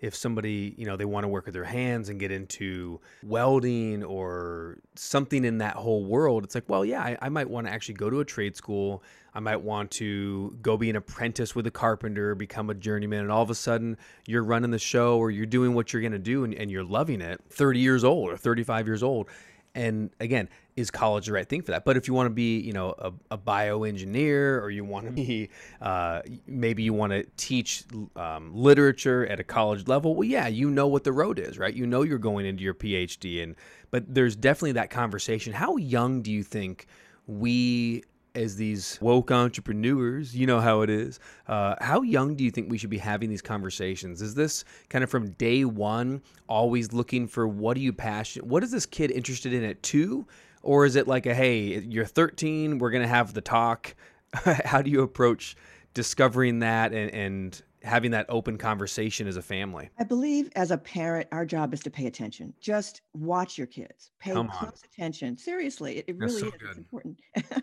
If 0.00 0.14
somebody, 0.14 0.74
you 0.76 0.86
know, 0.86 0.96
they 0.96 1.04
want 1.04 1.24
to 1.24 1.28
work 1.28 1.44
with 1.44 1.54
their 1.54 1.64
hands 1.64 2.08
and 2.08 2.18
get 2.18 2.32
into 2.32 3.00
welding 3.22 4.02
or 4.02 4.78
something 4.96 5.44
in 5.44 5.58
that 5.58 5.76
whole 5.76 6.04
world, 6.04 6.42
it's 6.42 6.54
like, 6.54 6.68
well, 6.68 6.86
yeah, 6.86 7.02
I, 7.02 7.18
I 7.22 7.28
might 7.28 7.48
want 7.48 7.66
to 7.66 7.72
actually 7.72 7.94
go 7.94 8.08
to 8.08 8.20
a 8.20 8.24
trade 8.24 8.56
school. 8.56 9.04
I 9.34 9.40
might 9.40 9.60
want 9.60 9.90
to 9.92 10.56
go 10.62 10.76
be 10.76 10.90
an 10.90 10.96
apprentice 10.96 11.54
with 11.54 11.66
a 11.66 11.70
carpenter, 11.70 12.34
become 12.34 12.70
a 12.70 12.74
journeyman, 12.74 13.20
and 13.20 13.30
all 13.30 13.42
of 13.42 13.50
a 13.50 13.54
sudden 13.54 13.98
you're 14.26 14.42
running 14.42 14.70
the 14.70 14.78
show 14.78 15.18
or 15.18 15.30
you're 15.30 15.46
doing 15.46 15.74
what 15.74 15.92
you're 15.92 16.02
to 16.10 16.18
do 16.18 16.42
and, 16.44 16.54
and 16.54 16.70
you're 16.70 16.82
loving 16.82 17.20
it 17.20 17.40
30 17.50 17.78
years 17.78 18.02
old 18.02 18.30
or 18.30 18.36
35 18.36 18.88
years 18.88 19.02
old 19.02 19.28
and 19.74 20.10
again 20.18 20.48
is 20.80 20.90
college 20.90 21.26
the 21.26 21.32
right 21.32 21.48
thing 21.48 21.62
for 21.62 21.70
that 21.70 21.84
but 21.84 21.96
if 21.96 22.08
you 22.08 22.14
want 22.14 22.26
to 22.26 22.30
be 22.30 22.58
you 22.58 22.72
know 22.72 22.94
a, 22.98 23.12
a 23.30 23.38
bioengineer 23.38 24.60
or 24.60 24.70
you 24.70 24.84
want 24.84 25.06
to 25.06 25.12
be 25.12 25.48
uh, 25.80 26.20
maybe 26.46 26.82
you 26.82 26.92
want 26.92 27.12
to 27.12 27.24
teach 27.36 27.84
um, 28.16 28.54
literature 28.54 29.26
at 29.26 29.38
a 29.38 29.44
college 29.44 29.86
level 29.86 30.14
well 30.14 30.28
yeah 30.28 30.48
you 30.48 30.70
know 30.70 30.86
what 30.86 31.04
the 31.04 31.12
road 31.12 31.38
is 31.38 31.58
right 31.58 31.74
you 31.74 31.86
know 31.86 32.02
you're 32.02 32.18
going 32.18 32.46
into 32.46 32.62
your 32.62 32.74
phd 32.74 33.42
and 33.42 33.54
but 33.90 34.12
there's 34.12 34.36
definitely 34.36 34.72
that 34.72 34.90
conversation 34.90 35.52
how 35.52 35.76
young 35.76 36.22
do 36.22 36.32
you 36.32 36.42
think 36.42 36.86
we 37.26 38.02
as 38.34 38.56
these 38.56 38.98
woke 39.00 39.30
entrepreneurs, 39.30 40.36
you 40.36 40.46
know 40.46 40.60
how 40.60 40.82
it 40.82 40.90
is. 40.90 41.18
Uh, 41.48 41.74
how 41.80 42.02
young 42.02 42.34
do 42.34 42.44
you 42.44 42.50
think 42.50 42.70
we 42.70 42.78
should 42.78 42.90
be 42.90 42.98
having 42.98 43.28
these 43.28 43.42
conversations? 43.42 44.22
Is 44.22 44.34
this 44.34 44.64
kind 44.88 45.02
of 45.02 45.10
from 45.10 45.30
day 45.32 45.64
one, 45.64 46.22
always 46.48 46.92
looking 46.92 47.26
for 47.26 47.48
what 47.48 47.76
are 47.76 47.80
you 47.80 47.92
passionate? 47.92 48.46
What 48.46 48.62
is 48.62 48.70
this 48.70 48.86
kid 48.86 49.10
interested 49.10 49.52
in 49.52 49.64
at 49.64 49.82
two? 49.82 50.26
Or 50.62 50.84
is 50.84 50.96
it 50.96 51.08
like 51.08 51.26
a 51.26 51.34
hey, 51.34 51.80
you're 51.80 52.04
13, 52.04 52.78
we're 52.78 52.90
gonna 52.90 53.08
have 53.08 53.34
the 53.34 53.40
talk? 53.40 53.94
how 54.64 54.82
do 54.82 54.90
you 54.90 55.02
approach 55.02 55.56
discovering 55.94 56.60
that 56.60 56.92
and, 56.92 57.10
and 57.12 57.62
having 57.82 58.10
that 58.10 58.26
open 58.28 58.58
conversation 58.58 59.26
as 59.26 59.36
a 59.36 59.42
family? 59.42 59.90
I 59.98 60.04
believe 60.04 60.50
as 60.54 60.70
a 60.70 60.78
parent, 60.78 61.28
our 61.32 61.46
job 61.46 61.72
is 61.74 61.80
to 61.80 61.90
pay 61.90 62.06
attention. 62.06 62.52
Just 62.60 63.02
watch 63.14 63.58
your 63.58 63.66
kids, 63.66 64.10
pay 64.18 64.32
close 64.32 64.82
attention. 64.84 65.36
Seriously, 65.36 65.98
it, 65.98 66.04
it 66.08 66.16
really 66.18 66.40
so 66.40 66.46
is. 66.46 66.52
It's 66.62 66.78
important. 66.78 67.20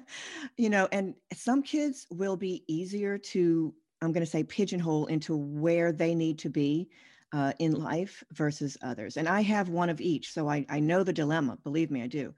you 0.58 0.70
know, 0.70 0.88
and 0.92 1.14
some 1.34 1.62
kids 1.62 2.08
will 2.10 2.36
be 2.36 2.64
easier 2.68 3.18
to, 3.18 3.74
I'm 4.02 4.12
going 4.12 4.26
to 4.26 4.30
say, 4.30 4.44
pigeonhole 4.44 5.08
into 5.08 5.36
where 5.36 5.92
they 5.92 6.16
need 6.16 6.40
to 6.40 6.50
be. 6.50 6.90
Uh, 7.34 7.52
in 7.60 7.74
life 7.74 8.24
versus 8.32 8.78
others. 8.82 9.18
And 9.18 9.28
I 9.28 9.42
have 9.42 9.68
one 9.68 9.90
of 9.90 10.00
each. 10.00 10.32
So 10.32 10.48
I, 10.48 10.66
I 10.70 10.80
know 10.80 11.04
the 11.04 11.12
dilemma. 11.12 11.58
Believe 11.62 11.92
me, 11.92 12.02
I 12.02 12.08
do. 12.08 12.34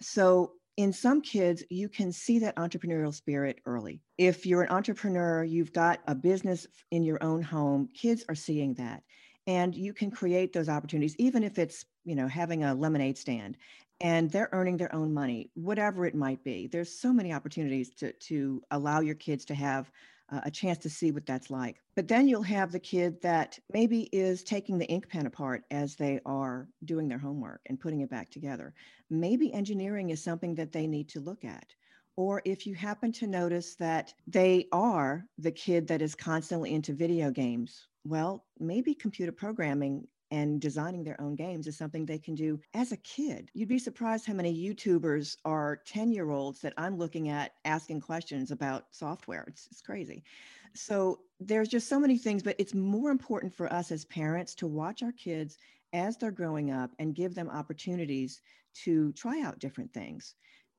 So 0.00 0.52
in 0.76 0.92
some 0.92 1.22
kids, 1.22 1.64
you 1.70 1.88
can 1.88 2.12
see 2.12 2.38
that 2.40 2.56
entrepreneurial 2.56 3.14
spirit 3.14 3.60
early. 3.64 4.00
If 4.18 4.44
you're 4.44 4.62
an 4.62 4.70
entrepreneur, 4.70 5.42
you've 5.42 5.72
got 5.72 6.00
a 6.06 6.14
business 6.14 6.66
in 6.90 7.02
your 7.02 7.22
own 7.22 7.42
home, 7.42 7.88
kids 7.94 8.24
are 8.28 8.34
seeing 8.34 8.74
that. 8.74 9.02
And 9.46 9.74
you 9.74 9.94
can 9.94 10.10
create 10.10 10.52
those 10.52 10.68
opportunities, 10.68 11.14
even 11.18 11.44
if 11.44 11.58
it's, 11.58 11.84
you 12.04 12.14
know, 12.14 12.26
having 12.26 12.64
a 12.64 12.74
lemonade 12.74 13.16
stand 13.16 13.56
and 14.00 14.30
they're 14.30 14.50
earning 14.52 14.76
their 14.76 14.94
own 14.94 15.14
money, 15.14 15.50
whatever 15.54 16.04
it 16.04 16.14
might 16.14 16.42
be. 16.44 16.66
There's 16.66 16.98
so 16.98 17.12
many 17.12 17.32
opportunities 17.32 17.90
to, 17.94 18.12
to 18.12 18.62
allow 18.70 19.00
your 19.00 19.14
kids 19.14 19.44
to 19.46 19.54
have 19.54 19.90
uh, 20.30 20.40
a 20.44 20.50
chance 20.50 20.78
to 20.78 20.90
see 20.90 21.12
what 21.12 21.26
that's 21.26 21.50
like. 21.50 21.80
But 21.94 22.08
then 22.08 22.26
you'll 22.28 22.42
have 22.42 22.72
the 22.72 22.80
kid 22.80 23.20
that 23.22 23.58
maybe 23.72 24.08
is 24.12 24.42
taking 24.42 24.78
the 24.78 24.86
ink 24.88 25.08
pen 25.08 25.26
apart 25.26 25.64
as 25.70 25.96
they 25.96 26.20
are 26.26 26.68
doing 26.84 27.08
their 27.08 27.18
homework 27.18 27.60
and 27.66 27.78
putting 27.80 28.00
it 28.00 28.10
back 28.10 28.30
together. 28.30 28.74
Maybe 29.10 29.52
engineering 29.52 30.10
is 30.10 30.22
something 30.22 30.54
that 30.56 30.72
they 30.72 30.86
need 30.86 31.08
to 31.10 31.20
look 31.20 31.44
at. 31.44 31.66
or 32.16 32.40
if 32.44 32.66
you 32.66 32.74
happen 32.74 33.12
to 33.12 33.26
notice 33.26 33.74
that 33.76 34.14
they 34.26 34.66
are 34.72 35.26
the 35.38 35.50
kid 35.50 35.86
that 35.86 36.02
is 36.02 36.14
constantly 36.14 36.72
into 36.72 36.92
video 36.94 37.30
games, 37.30 37.86
well, 38.04 38.44
maybe 38.58 38.94
computer 38.94 39.32
programming 39.32 40.06
and 40.30 40.60
designing 40.60 41.04
their 41.04 41.20
own 41.20 41.34
games 41.34 41.66
is 41.66 41.76
something 41.76 42.04
they 42.04 42.18
can 42.18 42.34
do 42.34 42.58
as 42.74 42.92
a 42.92 42.96
kid. 42.98 43.50
You'd 43.54 43.68
be 43.68 43.78
surprised 43.78 44.26
how 44.26 44.32
many 44.32 44.54
YouTubers 44.54 45.36
are 45.44 45.80
10 45.86 46.12
year 46.12 46.30
olds 46.30 46.60
that 46.60 46.74
I'm 46.76 46.98
looking 46.98 47.28
at 47.28 47.52
asking 47.64 48.00
questions 48.00 48.50
about 48.50 48.86
software. 48.90 49.44
It's, 49.48 49.68
it's 49.70 49.80
crazy. 49.80 50.24
So 50.74 51.20
there's 51.40 51.68
just 51.68 51.88
so 51.88 52.00
many 52.00 52.18
things, 52.18 52.42
but 52.42 52.56
it's 52.58 52.74
more 52.74 53.10
important 53.10 53.54
for 53.54 53.72
us 53.72 53.92
as 53.92 54.04
parents 54.04 54.54
to 54.56 54.66
watch 54.66 55.02
our 55.02 55.12
kids 55.12 55.58
as 55.92 56.16
they're 56.16 56.30
growing 56.30 56.70
up 56.70 56.90
and 56.98 57.14
give 57.14 57.34
them 57.34 57.48
opportunities 57.48 58.40
to 58.84 59.12
try 59.12 59.42
out 59.42 59.58
different 59.58 59.92
things. 59.92 60.34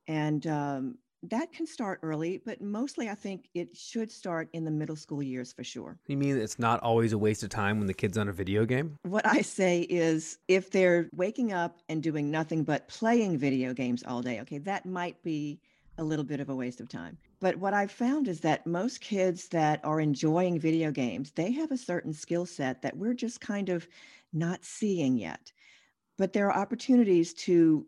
And 0.07 0.45
um, 0.47 0.97
that 1.23 1.51
can 1.51 1.65
start 1.65 1.99
early, 2.03 2.41
but 2.45 2.61
mostly 2.61 3.09
I 3.09 3.15
think 3.15 3.49
it 3.53 3.75
should 3.75 4.11
start 4.11 4.49
in 4.53 4.65
the 4.65 4.71
middle 4.71 4.95
school 4.95 5.23
years 5.23 5.51
for 5.51 5.63
sure. 5.63 5.97
You 6.07 6.17
mean 6.17 6.37
it's 6.37 6.59
not 6.59 6.79
always 6.81 7.13
a 7.13 7.17
waste 7.17 7.43
of 7.43 7.49
time 7.49 7.79
when 7.79 7.87
the 7.87 7.93
kid's 7.93 8.17
on 8.17 8.29
a 8.29 8.33
video 8.33 8.65
game? 8.65 8.97
What 9.03 9.25
I 9.25 9.41
say 9.41 9.81
is 9.81 10.37
if 10.47 10.69
they're 10.71 11.09
waking 11.13 11.53
up 11.53 11.79
and 11.89 12.03
doing 12.03 12.29
nothing 12.29 12.63
but 12.63 12.87
playing 12.87 13.37
video 13.37 13.73
games 13.73 14.03
all 14.07 14.21
day, 14.21 14.39
okay, 14.41 14.59
that 14.59 14.85
might 14.85 15.21
be 15.23 15.59
a 15.97 16.03
little 16.03 16.25
bit 16.25 16.39
of 16.39 16.49
a 16.49 16.55
waste 16.55 16.79
of 16.79 16.89
time. 16.89 17.17
But 17.39 17.57
what 17.57 17.73
I've 17.73 17.91
found 17.91 18.27
is 18.27 18.39
that 18.41 18.67
most 18.67 19.01
kids 19.01 19.47
that 19.49 19.83
are 19.83 19.99
enjoying 19.99 20.59
video 20.59 20.91
games, 20.91 21.31
they 21.31 21.51
have 21.53 21.71
a 21.71 21.77
certain 21.77 22.13
skill 22.13 22.45
set 22.45 22.81
that 22.83 22.95
we're 22.95 23.13
just 23.15 23.41
kind 23.41 23.69
of 23.69 23.87
not 24.33 24.63
seeing 24.63 25.17
yet. 25.17 25.51
But 26.17 26.33
there 26.33 26.51
are 26.51 26.59
opportunities 26.59 27.33
to 27.35 27.85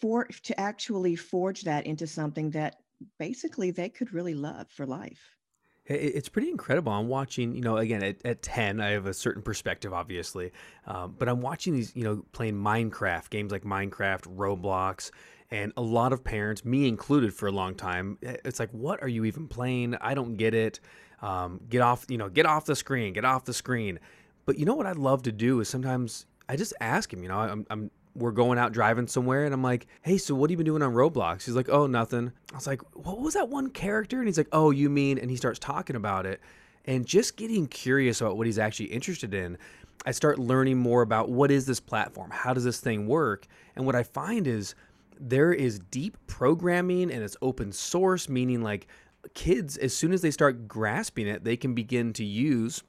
for 0.00 0.24
to 0.24 0.60
actually 0.60 1.16
forge 1.16 1.62
that 1.62 1.86
into 1.86 2.06
something 2.06 2.50
that 2.50 2.76
basically 3.18 3.70
they 3.70 3.88
could 3.88 4.12
really 4.12 4.34
love 4.34 4.68
for 4.70 4.86
life. 4.86 5.36
It's 5.84 6.28
pretty 6.28 6.48
incredible. 6.48 6.92
I'm 6.92 7.08
watching, 7.08 7.56
you 7.56 7.60
know, 7.60 7.76
again 7.76 8.04
at, 8.04 8.24
at 8.24 8.40
10, 8.40 8.80
I 8.80 8.90
have 8.90 9.06
a 9.06 9.14
certain 9.14 9.42
perspective, 9.42 9.92
obviously, 9.92 10.52
um, 10.86 11.16
but 11.18 11.28
I'm 11.28 11.40
watching 11.40 11.72
these, 11.74 11.94
you 11.96 12.04
know, 12.04 12.24
playing 12.30 12.54
Minecraft 12.54 13.28
games 13.30 13.50
like 13.50 13.64
Minecraft, 13.64 14.36
Roblox, 14.36 15.10
and 15.50 15.72
a 15.76 15.82
lot 15.82 16.12
of 16.12 16.22
parents, 16.22 16.64
me 16.64 16.86
included, 16.86 17.34
for 17.34 17.48
a 17.48 17.52
long 17.52 17.74
time, 17.74 18.16
it's 18.22 18.60
like, 18.60 18.70
what 18.70 19.02
are 19.02 19.08
you 19.08 19.24
even 19.24 19.48
playing? 19.48 19.96
I 20.00 20.14
don't 20.14 20.36
get 20.36 20.54
it. 20.54 20.78
Um, 21.20 21.60
get 21.68 21.82
off, 21.82 22.06
you 22.08 22.16
know, 22.16 22.28
get 22.28 22.46
off 22.46 22.64
the 22.64 22.76
screen, 22.76 23.12
get 23.12 23.24
off 23.24 23.44
the 23.44 23.52
screen. 23.52 23.98
But 24.46 24.58
you 24.58 24.64
know 24.64 24.74
what 24.74 24.86
I'd 24.86 24.96
love 24.96 25.22
to 25.24 25.32
do 25.32 25.60
is 25.60 25.68
sometimes 25.68 26.26
I 26.48 26.56
just 26.56 26.74
ask 26.80 27.12
him, 27.12 27.22
you 27.22 27.28
know, 27.28 27.38
I'm, 27.38 27.66
I'm 27.70 27.90
we're 28.14 28.32
going 28.32 28.58
out 28.58 28.72
driving 28.72 29.06
somewhere 29.06 29.44
and 29.44 29.54
I'm 29.54 29.62
like, 29.62 29.86
hey, 30.02 30.18
so 30.18 30.34
what 30.34 30.50
have 30.50 30.52
you 30.52 30.56
been 30.58 30.66
doing 30.66 30.82
on 30.82 30.92
Roblox? 30.92 31.44
He's 31.44 31.54
like, 31.54 31.68
oh, 31.68 31.86
nothing. 31.86 32.32
I 32.52 32.56
was 32.56 32.66
like, 32.66 32.82
what 32.94 33.20
was 33.20 33.34
that 33.34 33.48
one 33.48 33.70
character? 33.70 34.18
And 34.18 34.26
he's 34.28 34.38
like, 34.38 34.48
oh, 34.52 34.70
you 34.70 34.90
mean, 34.90 35.18
and 35.18 35.30
he 35.30 35.36
starts 35.36 35.58
talking 35.58 35.96
about 35.96 36.26
it 36.26 36.40
and 36.84 37.06
just 37.06 37.36
getting 37.36 37.66
curious 37.66 38.20
about 38.20 38.36
what 38.36 38.46
he's 38.46 38.58
actually 38.58 38.86
interested 38.86 39.32
in. 39.34 39.56
I 40.04 40.10
start 40.10 40.38
learning 40.38 40.78
more 40.78 41.02
about 41.02 41.30
what 41.30 41.50
is 41.50 41.64
this 41.64 41.80
platform? 41.80 42.30
How 42.30 42.52
does 42.52 42.64
this 42.64 42.80
thing 42.80 43.06
work? 43.06 43.46
And 43.76 43.86
what 43.86 43.94
I 43.94 44.02
find 44.02 44.46
is 44.46 44.74
there 45.18 45.52
is 45.52 45.78
deep 45.78 46.16
programming 46.26 47.10
and 47.12 47.22
it's 47.22 47.36
open 47.40 47.72
source, 47.72 48.28
meaning 48.28 48.62
like 48.62 48.88
kids, 49.34 49.76
as 49.76 49.96
soon 49.96 50.12
as 50.12 50.20
they 50.22 50.32
start 50.32 50.66
grasping 50.66 51.28
it, 51.28 51.44
they 51.44 51.56
can 51.56 51.74
begin 51.74 52.12
to 52.14 52.24
use 52.24 52.82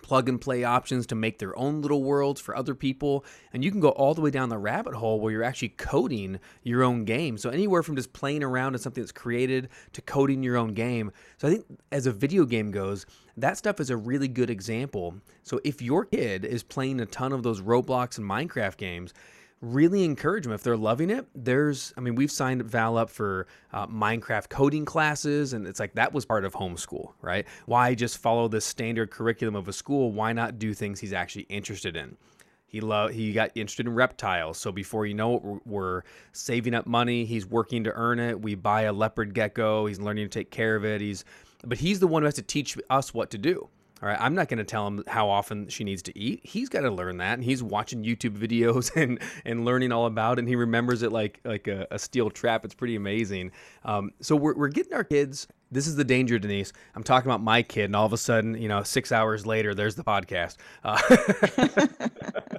plug 0.00 0.28
and 0.28 0.40
play 0.40 0.64
options 0.64 1.06
to 1.06 1.14
make 1.14 1.38
their 1.38 1.56
own 1.58 1.82
little 1.82 2.02
worlds 2.02 2.40
for 2.40 2.56
other 2.56 2.74
people. 2.74 3.24
And 3.52 3.62
you 3.62 3.70
can 3.70 3.80
go 3.80 3.90
all 3.90 4.14
the 4.14 4.20
way 4.20 4.30
down 4.30 4.48
the 4.48 4.58
rabbit 4.58 4.94
hole 4.94 5.20
where 5.20 5.32
you're 5.32 5.42
actually 5.42 5.70
coding 5.70 6.40
your 6.62 6.82
own 6.82 7.04
game. 7.04 7.36
So, 7.36 7.50
anywhere 7.50 7.82
from 7.82 7.96
just 7.96 8.12
playing 8.12 8.42
around 8.42 8.74
in 8.74 8.80
something 8.80 9.02
that's 9.02 9.12
created 9.12 9.68
to 9.92 10.02
coding 10.02 10.42
your 10.42 10.56
own 10.56 10.74
game. 10.74 11.12
So, 11.38 11.48
I 11.48 11.50
think 11.52 11.66
as 11.90 12.06
a 12.06 12.12
video 12.12 12.44
game 12.44 12.70
goes, 12.70 13.06
that 13.36 13.58
stuff 13.58 13.80
is 13.80 13.90
a 13.90 13.96
really 13.96 14.28
good 14.28 14.50
example. 14.50 15.16
So, 15.42 15.60
if 15.64 15.82
your 15.82 16.06
kid 16.06 16.44
is 16.44 16.62
playing 16.62 17.00
a 17.00 17.06
ton 17.06 17.32
of 17.32 17.42
those 17.42 17.60
Roblox 17.60 18.18
and 18.18 18.28
Minecraft 18.28 18.76
games, 18.76 19.12
really 19.62 20.04
encourage 20.04 20.44
them 20.44 20.52
if 20.52 20.62
they're 20.62 20.76
loving 20.76 21.08
it 21.08 21.24
there's 21.34 21.94
i 21.96 22.00
mean 22.00 22.14
we've 22.16 22.32
signed 22.32 22.62
val 22.64 22.98
up 22.98 23.08
for 23.08 23.46
uh, 23.72 23.86
minecraft 23.86 24.48
coding 24.48 24.84
classes 24.84 25.52
and 25.52 25.66
it's 25.66 25.80
like 25.80 25.94
that 25.94 26.12
was 26.12 26.26
part 26.26 26.44
of 26.44 26.52
homeschool 26.52 27.12
right? 27.22 27.46
Why 27.66 27.94
just 27.94 28.18
follow 28.18 28.48
the 28.48 28.60
standard 28.60 29.10
curriculum 29.10 29.54
of 29.54 29.68
a 29.68 29.72
school? 29.72 30.12
Why 30.12 30.32
not 30.32 30.58
do 30.58 30.74
things 30.74 31.00
he's 31.00 31.12
actually 31.12 31.42
interested 31.44 31.96
in? 31.96 32.16
He 32.66 32.80
loved 32.80 33.14
he 33.14 33.32
got 33.32 33.50
interested 33.54 33.86
in 33.86 33.94
reptiles. 33.94 34.58
So 34.58 34.72
before 34.72 35.06
you 35.06 35.14
know 35.14 35.36
it 35.36 35.42
we're, 35.42 35.60
we're 35.64 36.02
saving 36.32 36.74
up 36.74 36.86
money. 36.86 37.24
He's 37.24 37.46
working 37.46 37.84
to 37.84 37.92
earn 37.92 38.18
it. 38.18 38.40
We 38.40 38.54
buy 38.54 38.82
a 38.82 38.92
leopard 38.92 39.34
gecko. 39.34 39.86
He's 39.86 40.00
learning 40.00 40.26
to 40.26 40.30
take 40.30 40.50
care 40.50 40.76
of 40.76 40.84
it. 40.84 41.00
He's 41.00 41.24
but 41.64 41.78
he's 41.78 42.00
the 42.00 42.06
one 42.06 42.22
who 42.22 42.26
has 42.26 42.34
to 42.34 42.42
teach 42.42 42.76
us 42.90 43.14
what 43.14 43.30
to 43.30 43.38
do 43.38 43.68
all 44.02 44.08
right, 44.08 44.18
I'm 44.20 44.34
not 44.34 44.48
going 44.48 44.58
to 44.58 44.64
tell 44.64 44.84
him 44.88 45.04
how 45.06 45.28
often 45.28 45.68
she 45.68 45.84
needs 45.84 46.02
to 46.02 46.18
eat. 46.18 46.40
He's 46.42 46.68
got 46.68 46.80
to 46.80 46.90
learn 46.90 47.18
that, 47.18 47.34
and 47.34 47.44
he's 47.44 47.62
watching 47.62 48.02
YouTube 48.02 48.36
videos 48.36 48.90
and 49.00 49.20
and 49.44 49.64
learning 49.64 49.92
all 49.92 50.06
about 50.06 50.38
it. 50.38 50.40
And 50.40 50.48
he 50.48 50.56
remembers 50.56 51.02
it 51.02 51.12
like 51.12 51.40
like 51.44 51.68
a, 51.68 51.86
a 51.92 51.98
steel 51.98 52.28
trap. 52.28 52.64
It's 52.64 52.74
pretty 52.74 52.96
amazing. 52.96 53.52
Um, 53.84 54.10
so 54.20 54.34
we're 54.34 54.56
we're 54.56 54.68
getting 54.68 54.92
our 54.92 55.04
kids. 55.04 55.46
This 55.70 55.86
is 55.86 55.94
the 55.94 56.04
danger, 56.04 56.38
Denise. 56.38 56.72
I'm 56.96 57.04
talking 57.04 57.30
about 57.30 57.42
my 57.42 57.62
kid, 57.62 57.84
and 57.84 57.96
all 57.96 58.04
of 58.04 58.12
a 58.12 58.18
sudden, 58.18 58.60
you 58.60 58.68
know, 58.68 58.82
six 58.82 59.12
hours 59.12 59.46
later, 59.46 59.72
there's 59.72 59.94
the 59.94 60.04
podcast. 60.04 60.56
Uh, 60.82 61.00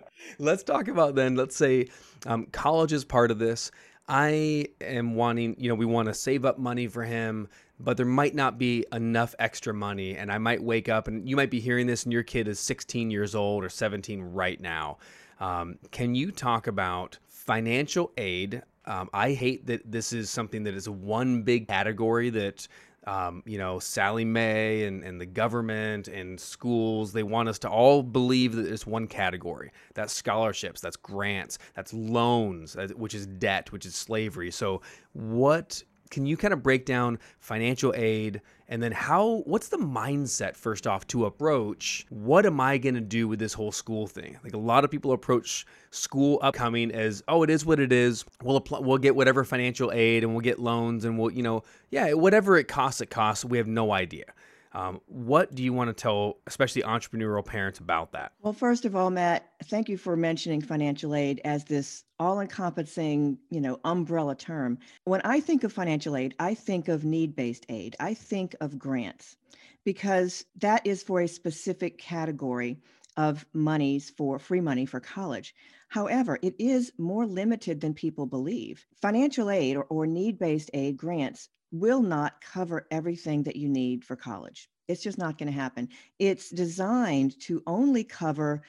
let's 0.39 0.63
talk 0.63 0.87
about 0.87 1.13
then. 1.13 1.35
Let's 1.35 1.57
say 1.57 1.89
um, 2.25 2.45
college 2.47 2.93
is 2.93 3.03
part 3.03 3.31
of 3.31 3.37
this. 3.37 3.69
I 4.07 4.67
am 4.81 5.15
wanting, 5.15 5.55
you 5.57 5.69
know, 5.69 5.75
we 5.75 5.85
want 5.85 6.07
to 6.07 6.13
save 6.13 6.43
up 6.43 6.57
money 6.57 6.87
for 6.87 7.03
him 7.03 7.47
but 7.79 7.97
there 7.97 8.05
might 8.05 8.35
not 8.35 8.57
be 8.57 8.85
enough 8.91 9.35
extra 9.39 9.73
money. 9.73 10.15
And 10.15 10.31
I 10.31 10.37
might 10.37 10.61
wake 10.61 10.89
up 10.89 11.07
and 11.07 11.27
you 11.27 11.35
might 11.35 11.49
be 11.49 11.59
hearing 11.59 11.87
this, 11.87 12.03
and 12.03 12.13
your 12.13 12.23
kid 12.23 12.47
is 12.47 12.59
16 12.59 13.11
years 13.11 13.35
old 13.35 13.63
or 13.63 13.69
17 13.69 14.21
right 14.21 14.59
now. 14.59 14.97
Um, 15.39 15.77
can 15.91 16.15
you 16.15 16.31
talk 16.31 16.67
about 16.67 17.17
financial 17.27 18.11
aid? 18.17 18.63
Um, 18.85 19.09
I 19.13 19.31
hate 19.31 19.65
that 19.67 19.89
this 19.89 20.13
is 20.13 20.29
something 20.29 20.63
that 20.63 20.73
is 20.75 20.87
one 20.87 21.43
big 21.43 21.67
category 21.67 22.29
that 22.31 22.67
um, 23.05 23.43
you 23.45 23.57
know, 23.57 23.79
Sallie 23.79 24.25
Mae 24.25 24.85
and, 24.85 25.03
and 25.03 25.19
the 25.19 25.25
government 25.25 26.07
and 26.07 26.39
schools, 26.39 27.11
they 27.11 27.23
want 27.23 27.49
us 27.49 27.59
to 27.59 27.69
all 27.69 28.01
believe 28.01 28.55
that 28.55 28.65
it's 28.65 28.87
one 28.87 29.07
category. 29.07 29.71
That's 29.93 30.13
scholarships, 30.13 30.79
that's 30.79 30.95
grants, 30.95 31.57
that's 31.75 31.93
loans, 31.93 32.77
which 32.95 33.13
is 33.13 33.27
debt, 33.27 33.71
which 33.71 33.85
is 33.85 33.95
slavery. 33.95 34.51
So, 34.51 34.81
what 35.11 35.83
can 36.13 36.27
you 36.27 36.37
kind 36.37 36.53
of 36.53 36.61
break 36.61 36.85
down 36.85 37.17
financial 37.39 37.91
aid 37.95 38.39
and 38.67 38.83
then 38.83 38.91
how 38.91 39.41
what's 39.45 39.69
the 39.69 39.77
mindset 39.77 40.55
first 40.55 40.85
off 40.85 41.07
to 41.07 41.25
approach 41.25 42.05
what 42.09 42.45
am 42.45 42.61
i 42.61 42.77
going 42.77 42.93
to 42.93 43.01
do 43.01 43.27
with 43.27 43.39
this 43.39 43.51
whole 43.51 43.71
school 43.71 44.05
thing? 44.05 44.37
Like 44.43 44.53
a 44.53 44.59
lot 44.59 44.85
of 44.85 44.91
people 44.91 45.11
approach 45.11 45.65
school 45.89 46.37
upcoming 46.43 46.91
as 46.91 47.23
oh 47.27 47.41
it 47.41 47.49
is 47.49 47.65
what 47.65 47.79
it 47.79 47.91
is. 47.91 48.25
We'll 48.43 48.57
apply, 48.57 48.79
we'll 48.79 48.99
get 48.99 49.15
whatever 49.15 49.43
financial 49.43 49.91
aid 49.91 50.23
and 50.23 50.33
we'll 50.33 50.41
get 50.41 50.59
loans 50.59 51.03
and 51.03 51.17
we'll 51.17 51.31
you 51.31 51.41
know 51.41 51.63
yeah 51.89 52.13
whatever 52.13 52.57
it 52.57 52.67
costs 52.67 53.01
it 53.01 53.09
costs. 53.09 53.43
We 53.43 53.57
have 53.57 53.67
no 53.67 53.91
idea 53.91 54.25
um, 54.73 55.01
what 55.05 55.53
do 55.53 55.63
you 55.63 55.71
want 55.71 55.89
to 55.89 55.93
tell, 55.93 56.37
especially 56.47 56.81
entrepreneurial 56.81 57.45
parents, 57.45 57.79
about 57.79 58.11
that? 58.13 58.33
Well, 58.41 58.53
first 58.53 58.85
of 58.85 58.95
all, 58.95 59.09
Matt, 59.09 59.51
thank 59.65 59.87
you 59.87 59.97
for 59.97 60.15
mentioning 60.15 60.61
financial 60.61 61.13
aid 61.13 61.41
as 61.45 61.65
this 61.65 62.03
all-encompassing, 62.19 63.37
you 63.51 63.61
know, 63.61 63.79
umbrella 63.85 64.35
term. 64.35 64.79
When 65.03 65.21
I 65.23 65.39
think 65.39 65.63
of 65.63 65.71
financial 65.71 66.15
aid, 66.15 66.33
I 66.39 66.55
think 66.55 66.87
of 66.87 67.05
need-based 67.05 67.65
aid. 67.69 67.95
I 67.99 68.13
think 68.13 68.55
of 68.61 68.79
grants 68.79 69.35
because 69.83 70.45
that 70.59 70.85
is 70.85 71.03
for 71.03 71.21
a 71.21 71.27
specific 71.27 71.97
category 71.97 72.77
of 73.15 73.45
monies 73.53 74.09
for 74.09 74.39
free 74.39 74.61
money 74.61 74.85
for 74.85 74.99
college. 74.99 75.53
However, 75.89 76.39
it 76.41 76.55
is 76.57 76.91
more 76.97 77.27
limited 77.27 77.79
than 77.79 77.93
people 77.93 78.25
believe. 78.25 78.87
Financial 78.99 79.51
aid 79.51 79.77
or, 79.77 79.83
or 79.83 80.07
need 80.07 80.39
based 80.39 80.71
aid 80.73 80.97
grants 80.97 81.49
will 81.73 82.01
not 82.01 82.39
cover 82.39 82.87
everything 82.91 83.43
that 83.43 83.55
you 83.55 83.67
need 83.67 84.05
for 84.05 84.15
college. 84.15 84.69
It's 84.87 85.01
just 85.01 85.17
not 85.17 85.37
going 85.37 85.51
to 85.51 85.59
happen. 85.59 85.89
It's 86.19 86.49
designed 86.49 87.39
to 87.41 87.63
only 87.67 88.03
cover 88.03 88.61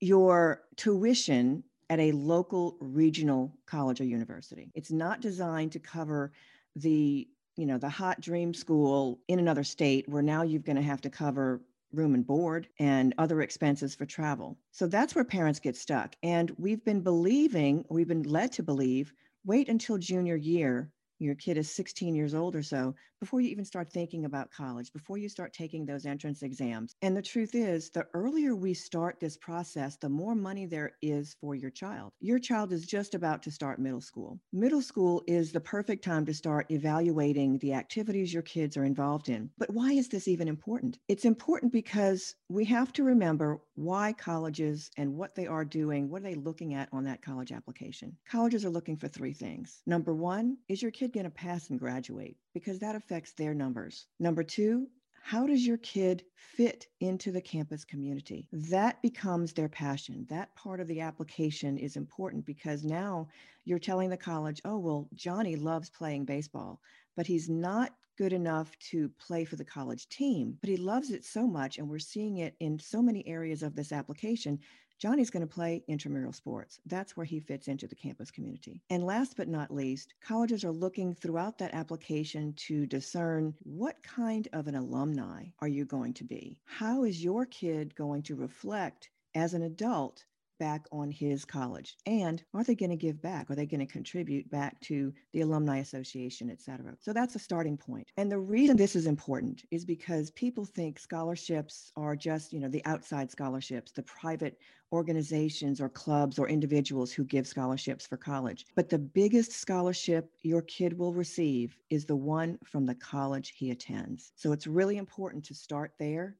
your 0.00 0.62
tuition 0.76 1.64
at 1.90 1.98
a 1.98 2.12
local 2.12 2.76
regional 2.80 3.52
college 3.66 4.00
or 4.00 4.04
university. 4.04 4.70
It's 4.74 4.92
not 4.92 5.20
designed 5.20 5.72
to 5.72 5.78
cover 5.78 6.32
the 6.76 7.28
you 7.56 7.66
know 7.66 7.76
the 7.76 7.88
hot 7.88 8.18
dream 8.20 8.54
school 8.54 9.20
in 9.28 9.38
another 9.38 9.64
state 9.64 10.08
where 10.08 10.22
now 10.22 10.42
you're 10.42 10.60
going 10.60 10.76
to 10.76 10.82
have 10.82 11.02
to 11.02 11.10
cover 11.10 11.60
room 11.92 12.14
and 12.14 12.26
board 12.26 12.68
and 12.78 13.12
other 13.18 13.42
expenses 13.42 13.94
for 13.94 14.06
travel. 14.06 14.56
So 14.70 14.86
that's 14.86 15.14
where 15.14 15.24
parents 15.24 15.60
get 15.60 15.76
stuck. 15.76 16.16
And 16.22 16.50
we've 16.58 16.82
been 16.82 17.02
believing, 17.02 17.84
we've 17.90 18.08
been 18.08 18.22
led 18.22 18.52
to 18.52 18.62
believe, 18.62 19.12
wait 19.44 19.68
until 19.68 19.98
junior 19.98 20.36
year 20.36 20.90
your 21.22 21.34
kid 21.34 21.56
is 21.56 21.70
16 21.74 22.14
years 22.14 22.34
old 22.34 22.54
or 22.54 22.62
so 22.62 22.94
before 23.22 23.40
you 23.40 23.50
even 23.50 23.64
start 23.64 23.92
thinking 23.92 24.24
about 24.24 24.50
college, 24.50 24.92
before 24.92 25.16
you 25.16 25.28
start 25.28 25.52
taking 25.52 25.86
those 25.86 26.06
entrance 26.06 26.42
exams. 26.42 26.96
And 27.02 27.16
the 27.16 27.22
truth 27.22 27.54
is, 27.54 27.88
the 27.88 28.04
earlier 28.14 28.56
we 28.56 28.74
start 28.74 29.20
this 29.20 29.36
process, 29.36 29.96
the 29.96 30.08
more 30.08 30.34
money 30.34 30.66
there 30.66 30.94
is 31.02 31.36
for 31.40 31.54
your 31.54 31.70
child. 31.70 32.10
Your 32.18 32.40
child 32.40 32.72
is 32.72 32.84
just 32.84 33.14
about 33.14 33.40
to 33.44 33.52
start 33.52 33.78
middle 33.78 34.00
school. 34.00 34.40
Middle 34.52 34.82
school 34.82 35.22
is 35.28 35.52
the 35.52 35.60
perfect 35.60 36.02
time 36.02 36.26
to 36.26 36.34
start 36.34 36.66
evaluating 36.72 37.58
the 37.58 37.74
activities 37.74 38.34
your 38.34 38.42
kids 38.42 38.76
are 38.76 38.84
involved 38.84 39.28
in. 39.28 39.50
But 39.56 39.72
why 39.72 39.92
is 39.92 40.08
this 40.08 40.26
even 40.26 40.48
important? 40.48 40.98
It's 41.06 41.24
important 41.24 41.72
because 41.72 42.34
we 42.48 42.64
have 42.64 42.92
to 42.94 43.04
remember 43.04 43.60
why 43.76 44.14
colleges 44.14 44.90
and 44.96 45.14
what 45.14 45.36
they 45.36 45.46
are 45.46 45.64
doing, 45.64 46.10
what 46.10 46.22
are 46.22 46.24
they 46.24 46.34
looking 46.34 46.74
at 46.74 46.88
on 46.92 47.04
that 47.04 47.22
college 47.22 47.52
application? 47.52 48.16
Colleges 48.28 48.64
are 48.64 48.70
looking 48.70 48.96
for 48.96 49.06
three 49.06 49.32
things. 49.32 49.80
Number 49.86 50.12
one, 50.12 50.56
is 50.68 50.82
your 50.82 50.90
kid 50.90 51.12
going 51.12 51.22
to 51.22 51.30
pass 51.30 51.70
and 51.70 51.78
graduate? 51.78 52.36
Because 52.52 52.80
that 52.80 52.96
affects 52.96 53.11
their 53.36 53.54
numbers. 53.54 54.06
Number 54.18 54.42
two, 54.42 54.88
how 55.22 55.46
does 55.46 55.64
your 55.64 55.76
kid 55.78 56.24
fit 56.34 56.88
into 57.00 57.30
the 57.30 57.40
campus 57.40 57.84
community? 57.84 58.48
That 58.52 59.00
becomes 59.02 59.52
their 59.52 59.68
passion. 59.68 60.26
That 60.28 60.54
part 60.56 60.80
of 60.80 60.88
the 60.88 61.00
application 61.00 61.78
is 61.78 61.96
important 61.96 62.44
because 62.44 62.84
now 62.84 63.28
you're 63.64 63.78
telling 63.78 64.10
the 64.10 64.16
college, 64.16 64.60
oh, 64.64 64.78
well, 64.78 65.08
Johnny 65.14 65.54
loves 65.54 65.90
playing 65.90 66.24
baseball, 66.24 66.80
but 67.16 67.26
he's 67.26 67.48
not 67.48 67.94
good 68.18 68.32
enough 68.32 68.76
to 68.78 69.08
play 69.18 69.44
for 69.44 69.56
the 69.56 69.64
college 69.64 70.08
team, 70.08 70.58
but 70.60 70.68
he 70.68 70.76
loves 70.76 71.10
it 71.10 71.24
so 71.24 71.46
much. 71.46 71.78
And 71.78 71.88
we're 71.88 71.98
seeing 71.98 72.38
it 72.38 72.56
in 72.60 72.78
so 72.78 73.00
many 73.00 73.26
areas 73.26 73.62
of 73.62 73.76
this 73.76 73.92
application 73.92 74.58
Johnny's 75.02 75.30
going 75.30 75.44
to 75.44 75.52
play 75.52 75.82
intramural 75.88 76.32
sports. 76.32 76.78
That's 76.86 77.16
where 77.16 77.26
he 77.26 77.40
fits 77.40 77.66
into 77.66 77.88
the 77.88 77.96
campus 77.96 78.30
community. 78.30 78.84
And 78.88 79.04
last 79.04 79.36
but 79.36 79.48
not 79.48 79.74
least, 79.74 80.14
colleges 80.24 80.64
are 80.64 80.70
looking 80.70 81.12
throughout 81.12 81.58
that 81.58 81.74
application 81.74 82.52
to 82.68 82.86
discern 82.86 83.52
what 83.64 84.00
kind 84.04 84.46
of 84.52 84.68
an 84.68 84.76
alumni 84.76 85.46
are 85.58 85.66
you 85.66 85.86
going 85.86 86.14
to 86.14 86.24
be? 86.24 86.60
How 86.66 87.02
is 87.02 87.24
your 87.24 87.46
kid 87.46 87.96
going 87.96 88.22
to 88.22 88.36
reflect 88.36 89.10
as 89.34 89.54
an 89.54 89.62
adult 89.62 90.24
back 90.62 90.86
on 90.92 91.10
his 91.10 91.44
college? 91.44 91.96
And 92.06 92.40
are 92.54 92.62
they 92.62 92.76
going 92.76 92.90
to 92.90 92.96
give 92.96 93.20
back? 93.20 93.50
Are 93.50 93.56
they 93.56 93.66
going 93.66 93.84
to 93.84 93.92
contribute 93.92 94.48
back 94.48 94.80
to 94.82 95.12
the 95.32 95.40
Alumni 95.40 95.78
Association, 95.78 96.48
et 96.50 96.60
cetera? 96.60 96.94
So 97.00 97.12
that's 97.12 97.34
a 97.34 97.40
starting 97.40 97.76
point. 97.76 98.06
And 98.16 98.30
the 98.30 98.38
reason 98.38 98.76
this 98.76 98.94
is 98.94 99.08
important 99.08 99.64
is 99.72 99.84
because 99.84 100.30
people 100.30 100.64
think 100.64 101.00
scholarships 101.00 101.90
are 101.96 102.14
just, 102.14 102.52
you 102.52 102.60
know, 102.60 102.68
the 102.68 102.84
outside 102.84 103.28
scholarships, 103.28 103.90
the 103.90 104.04
private 104.04 104.56
organizations 104.92 105.80
or 105.80 105.88
clubs 105.88 106.38
or 106.38 106.48
individuals 106.48 107.10
who 107.10 107.24
give 107.24 107.46
scholarships 107.48 108.06
for 108.06 108.16
college. 108.16 108.64
But 108.76 108.88
the 108.88 109.00
biggest 109.00 109.50
scholarship 109.50 110.30
your 110.42 110.62
kid 110.62 110.96
will 110.96 111.12
receive 111.12 111.76
is 111.90 112.04
the 112.04 112.14
one 112.14 112.56
from 112.64 112.86
the 112.86 112.94
college 112.94 113.52
he 113.56 113.72
attends. 113.72 114.30
So 114.36 114.52
it's 114.52 114.68
really 114.68 114.96
important 114.96 115.44
to 115.46 115.54
start 115.54 115.90
there 115.98 116.36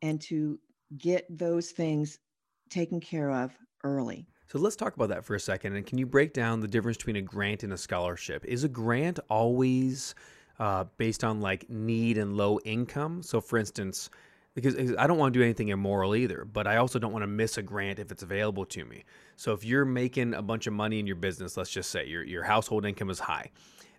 and 0.00 0.20
to 0.20 0.60
get 0.98 1.26
those 1.28 1.70
things 1.72 2.20
taken 2.70 3.00
care 3.00 3.30
of 3.30 3.56
early. 3.82 4.26
So 4.46 4.58
let's 4.58 4.76
talk 4.76 4.94
about 4.94 5.08
that 5.08 5.24
for 5.24 5.34
a 5.34 5.40
second. 5.40 5.74
And 5.74 5.86
can 5.86 5.98
you 5.98 6.06
break 6.06 6.32
down 6.32 6.60
the 6.60 6.68
difference 6.68 6.96
between 6.96 7.16
a 7.16 7.22
grant 7.22 7.62
and 7.62 7.72
a 7.72 7.78
scholarship? 7.78 8.44
Is 8.44 8.64
a 8.64 8.68
grant 8.68 9.18
always 9.28 10.14
uh, 10.58 10.84
based 10.96 11.24
on 11.24 11.40
like 11.40 11.68
need 11.68 12.18
and 12.18 12.36
low 12.36 12.58
income? 12.64 13.22
So, 13.22 13.40
for 13.40 13.58
instance, 13.58 14.10
because 14.54 14.76
I 14.96 15.06
don't 15.06 15.18
want 15.18 15.34
to 15.34 15.40
do 15.40 15.42
anything 15.42 15.70
immoral 15.70 16.14
either, 16.14 16.44
but 16.44 16.66
I 16.66 16.76
also 16.76 16.98
don't 16.98 17.12
want 17.12 17.24
to 17.24 17.26
miss 17.26 17.58
a 17.58 17.62
grant 17.62 17.98
if 17.98 18.12
it's 18.12 18.22
available 18.22 18.64
to 18.66 18.84
me. 18.84 19.04
So, 19.36 19.52
if 19.52 19.64
you're 19.64 19.84
making 19.84 20.34
a 20.34 20.42
bunch 20.42 20.66
of 20.66 20.72
money 20.72 21.00
in 21.00 21.06
your 21.06 21.16
business, 21.16 21.56
let's 21.56 21.70
just 21.70 21.90
say 21.90 22.06
your 22.06 22.22
your 22.22 22.44
household 22.44 22.86
income 22.86 23.10
is 23.10 23.18
high, 23.18 23.50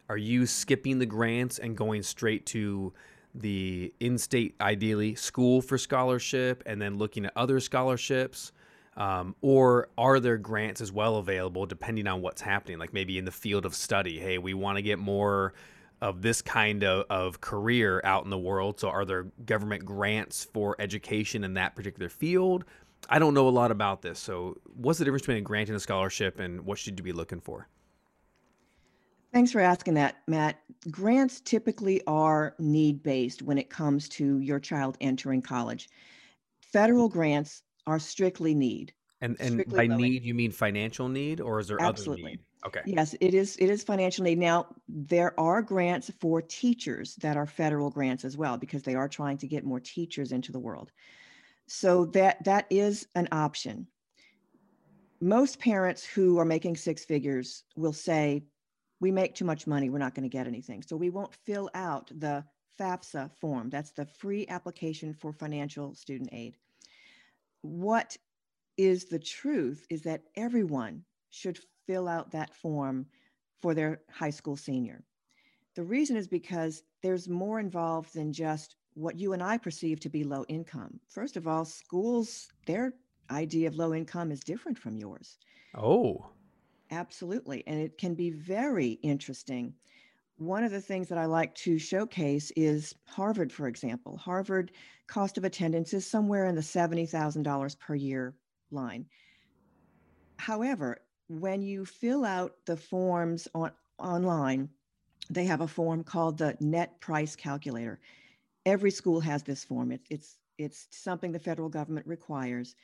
are 0.08 0.18
you 0.18 0.46
skipping 0.46 1.00
the 1.00 1.06
grants 1.06 1.60
and 1.60 1.76
going 1.76 2.04
straight 2.04 2.46
to 2.48 2.94
the 3.36 3.94
in-state, 4.00 4.56
ideally, 4.62 5.16
school 5.16 5.62
for 5.62 5.78
scholarship, 5.78 6.64
and 6.66 6.82
then 6.82 6.98
looking 6.98 7.26
at 7.26 7.34
other 7.36 7.60
scholarships? 7.60 8.52
Um, 8.98 9.36
or 9.42 9.90
are 9.98 10.22
there 10.22 10.38
grants 10.38 10.80
as 10.80 10.92
well 10.92 11.18
available 11.18 11.66
depending 11.66 12.08
on 12.08 12.22
what's 12.22 12.42
happening? 12.42 12.80
Like 12.80 12.94
maybe 12.94 13.18
in 13.18 13.26
the 13.26 13.32
field 13.32 13.66
of 13.66 13.76
study, 13.76 14.20
hey, 14.20 14.38
we 14.38 14.54
want 14.54 14.78
to 14.78 14.82
get 14.82 15.00
more 15.00 15.54
of 16.02 16.22
this 16.22 16.42
kind 16.42 16.84
of, 16.84 17.06
of 17.10 17.42
career 17.42 18.02
out 18.04 18.24
in 18.24 18.30
the 18.30 18.38
world. 18.38 18.80
So 18.80 18.90
are 18.90 19.06
there 19.06 19.24
government 19.46 19.84
grants 19.84 20.46
for 20.46 20.76
education 20.80 21.44
in 21.44 21.56
that 21.56 21.76
particular 21.76 22.10
field? 22.10 22.64
I 23.10 23.20
don't 23.20 23.34
know 23.34 23.48
a 23.48 23.50
lot 23.50 23.72
about 23.72 24.02
this. 24.02 24.18
So 24.18 24.58
what's 24.76 25.00
the 25.00 25.06
difference 25.06 25.24
between 25.24 25.38
a 25.38 25.42
grant 25.42 25.70
and 25.70 25.76
a 25.76 25.80
scholarship 25.80 26.40
and 26.40 26.66
what 26.66 26.78
should 26.78 26.98
you 26.98 27.04
be 27.04 27.12
looking 27.12 27.42
for? 27.42 27.68
Thanks 29.34 29.52
for 29.52 29.60
asking 29.60 29.96
that, 29.96 30.16
Matt. 30.28 30.58
Grants 30.92 31.42
typically 31.42 32.02
are 32.08 32.56
need 32.60 33.02
based 33.02 33.42
when 33.42 33.58
it 33.58 33.70
comes 33.70 34.08
to 34.10 34.40
your 34.40 34.60
child 34.60 34.98
entering 35.02 35.42
college. 35.42 35.90
Federal 36.62 37.10
grants 37.10 37.64
are 37.88 38.00
strictly 38.00 38.54
need. 38.54 38.94
And 39.22 39.38
and 39.40 39.64
by 39.68 39.88
need 39.88 40.24
you 40.24 40.34
mean 40.34 40.52
financial 40.52 41.08
need 41.08 41.42
or 41.42 41.60
is 41.60 41.68
there 41.68 41.82
Absolutely. 41.82 42.24
other 42.24 42.32
need? 42.32 42.40
Okay. 42.66 42.82
Yes, 42.86 43.16
it 43.22 43.34
is 43.34 43.56
it 43.58 43.70
is 43.70 43.84
financial 43.84 44.24
need. 44.24 44.38
Now, 44.38 44.68
there 44.88 45.40
are 45.40 45.62
grants 45.62 46.12
for 46.20 46.42
teachers 46.42 47.16
that 47.16 47.38
are 47.38 47.48
federal 47.48 47.90
grants 47.90 48.26
as 48.26 48.38
well 48.38 48.58
because 48.58 48.84
they 48.84 48.96
are 48.96 49.08
trying 49.08 49.38
to 49.40 49.48
get 49.48 49.64
more 49.64 49.80
teachers 49.80 50.32
into 50.32 50.52
the 50.52 50.60
world. 50.60 50.92
So 51.68 52.06
that 52.08 52.44
that 52.44 52.68
is 52.70 53.08
an 53.16 53.28
option. 53.32 53.88
Most 55.22 55.60
parents 55.60 56.06
who 56.06 56.38
are 56.38 56.46
making 56.46 56.76
six 56.76 57.06
figures 57.06 57.64
will 57.76 57.94
say, 57.94 58.44
we 59.00 59.12
make 59.12 59.36
too 59.36 59.46
much 59.46 59.68
money, 59.68 59.90
we're 59.90 59.98
not 59.98 60.16
going 60.16 60.24
to 60.24 60.38
get 60.38 60.48
anything. 60.48 60.82
So 60.82 60.96
we 60.96 61.10
won't 61.10 61.34
fill 61.34 61.70
out 61.74 62.12
the 62.16 62.44
FAFSA 62.80 63.32
form. 63.40 63.70
That's 63.70 63.92
the 63.92 64.06
free 64.06 64.46
application 64.48 65.14
for 65.14 65.32
financial 65.32 65.94
student 65.96 66.30
aid 66.32 66.58
what 67.66 68.16
is 68.78 69.06
the 69.06 69.20
truth 69.20 69.86
is 69.90 70.02
that 70.04 70.22
everyone 70.36 71.04
should 71.32 71.60
fill 71.88 72.08
out 72.08 72.32
that 72.32 72.54
form 72.54 73.06
for 73.62 73.74
their 73.74 74.02
high 74.12 74.30
school 74.30 74.56
senior. 74.56 75.04
The 75.76 75.84
reason 75.84 76.16
is 76.16 76.28
because 76.28 76.84
there's 77.02 77.28
more 77.28 77.60
involved 77.60 78.14
than 78.14 78.32
just 78.32 78.76
what 78.94 79.20
you 79.20 79.34
and 79.34 79.44
I 79.44 79.58
perceive 79.58 80.00
to 80.02 80.10
be 80.10 80.24
low 80.24 80.46
income. 80.48 81.00
First 81.10 81.36
of 81.38 81.48
all, 81.48 81.66
schools, 81.66 82.48
their 82.66 82.94
idea 83.32 83.68
of 83.68 83.76
low 83.76 83.94
income 83.94 84.32
is 84.32 84.42
different 84.42 84.78
from 84.78 84.98
yours. 84.98 85.38
Oh. 85.76 86.30
Absolutely. 86.92 87.64
And 87.68 87.80
it 87.80 87.98
can 87.98 88.16
be 88.16 88.30
very 88.30 88.92
interesting 89.02 89.74
one 90.38 90.64
of 90.64 90.72
the 90.72 90.82
things 90.82 91.08
that 91.08 91.18
I 91.18 91.26
like 91.26 91.56
to 91.56 91.80
showcase 91.80 92.52
is 92.56 92.94
Harvard, 93.06 93.52
for 93.52 93.68
example. 93.68 94.18
Harvard 94.18 94.72
cost 95.08 95.38
of 95.38 95.46
attendance 95.46 95.94
is 95.94 96.06
somewhere 96.06 96.46
in 96.46 96.56
the 96.56 96.62
$70,000 96.62 97.80
per 97.80 97.96
year 97.96 98.36
line. 98.72 99.06
However, 100.38 100.98
when 101.30 101.62
you 101.62 101.86
fill 101.86 102.26
out 102.26 102.56
the 102.66 102.76
forms 102.76 103.48
on, 103.56 103.72
online, 103.98 104.70
they 105.30 105.46
have 105.46 105.62
a 105.62 105.68
form 105.68 106.04
called 106.04 106.38
the 106.38 106.58
net 106.60 107.00
price 107.00 107.36
calculator. 107.36 108.00
Every 108.66 108.92
school 108.92 109.22
has 109.22 109.42
this 109.42 109.64
form. 109.64 109.92
It, 109.92 110.02
it's, 110.10 110.38
it's 110.58 110.88
something 110.92 111.32
the 111.32 111.40
federal 111.40 111.70
government 111.70 112.08
requires. 112.08 112.76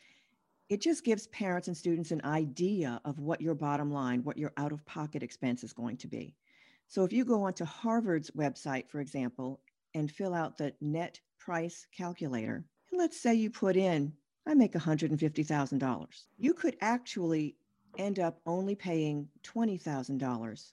It 0.72 0.80
just 0.80 1.04
gives 1.04 1.28
parents 1.28 1.68
and 1.68 1.76
students 1.76 2.12
an 2.12 2.22
idea 2.24 3.02
of 3.04 3.20
what 3.20 3.42
your 3.42 3.54
bottom 3.54 3.92
line, 3.92 4.24
what 4.24 4.38
your 4.38 4.54
out 4.56 4.72
of 4.72 4.86
pocket 4.86 5.22
expense 5.22 5.66
is 5.66 5.74
going 5.74 5.98
to 5.98 6.08
be. 6.08 6.34
So 6.88 7.04
if 7.04 7.12
you 7.12 7.26
go 7.26 7.44
onto 7.44 7.66
Harvard's 7.66 8.32
website, 8.32 8.88
for 8.88 9.02
example, 9.02 9.60
and 9.96 10.10
fill 10.10 10.34
out 10.34 10.58
the 10.58 10.74
net 10.80 11.20
price 11.38 11.86
calculator, 11.92 12.64
and 12.90 12.98
let's 12.98 13.20
say 13.20 13.34
you 13.34 13.50
put 13.50 13.76
in, 13.76 14.14
I 14.48 14.54
make 14.54 14.72
$150,000, 14.72 16.08
you 16.38 16.54
could 16.54 16.78
actually 16.80 17.58
end 17.98 18.20
up 18.20 18.40
only 18.46 18.74
paying 18.74 19.28
$20,000 19.44 20.72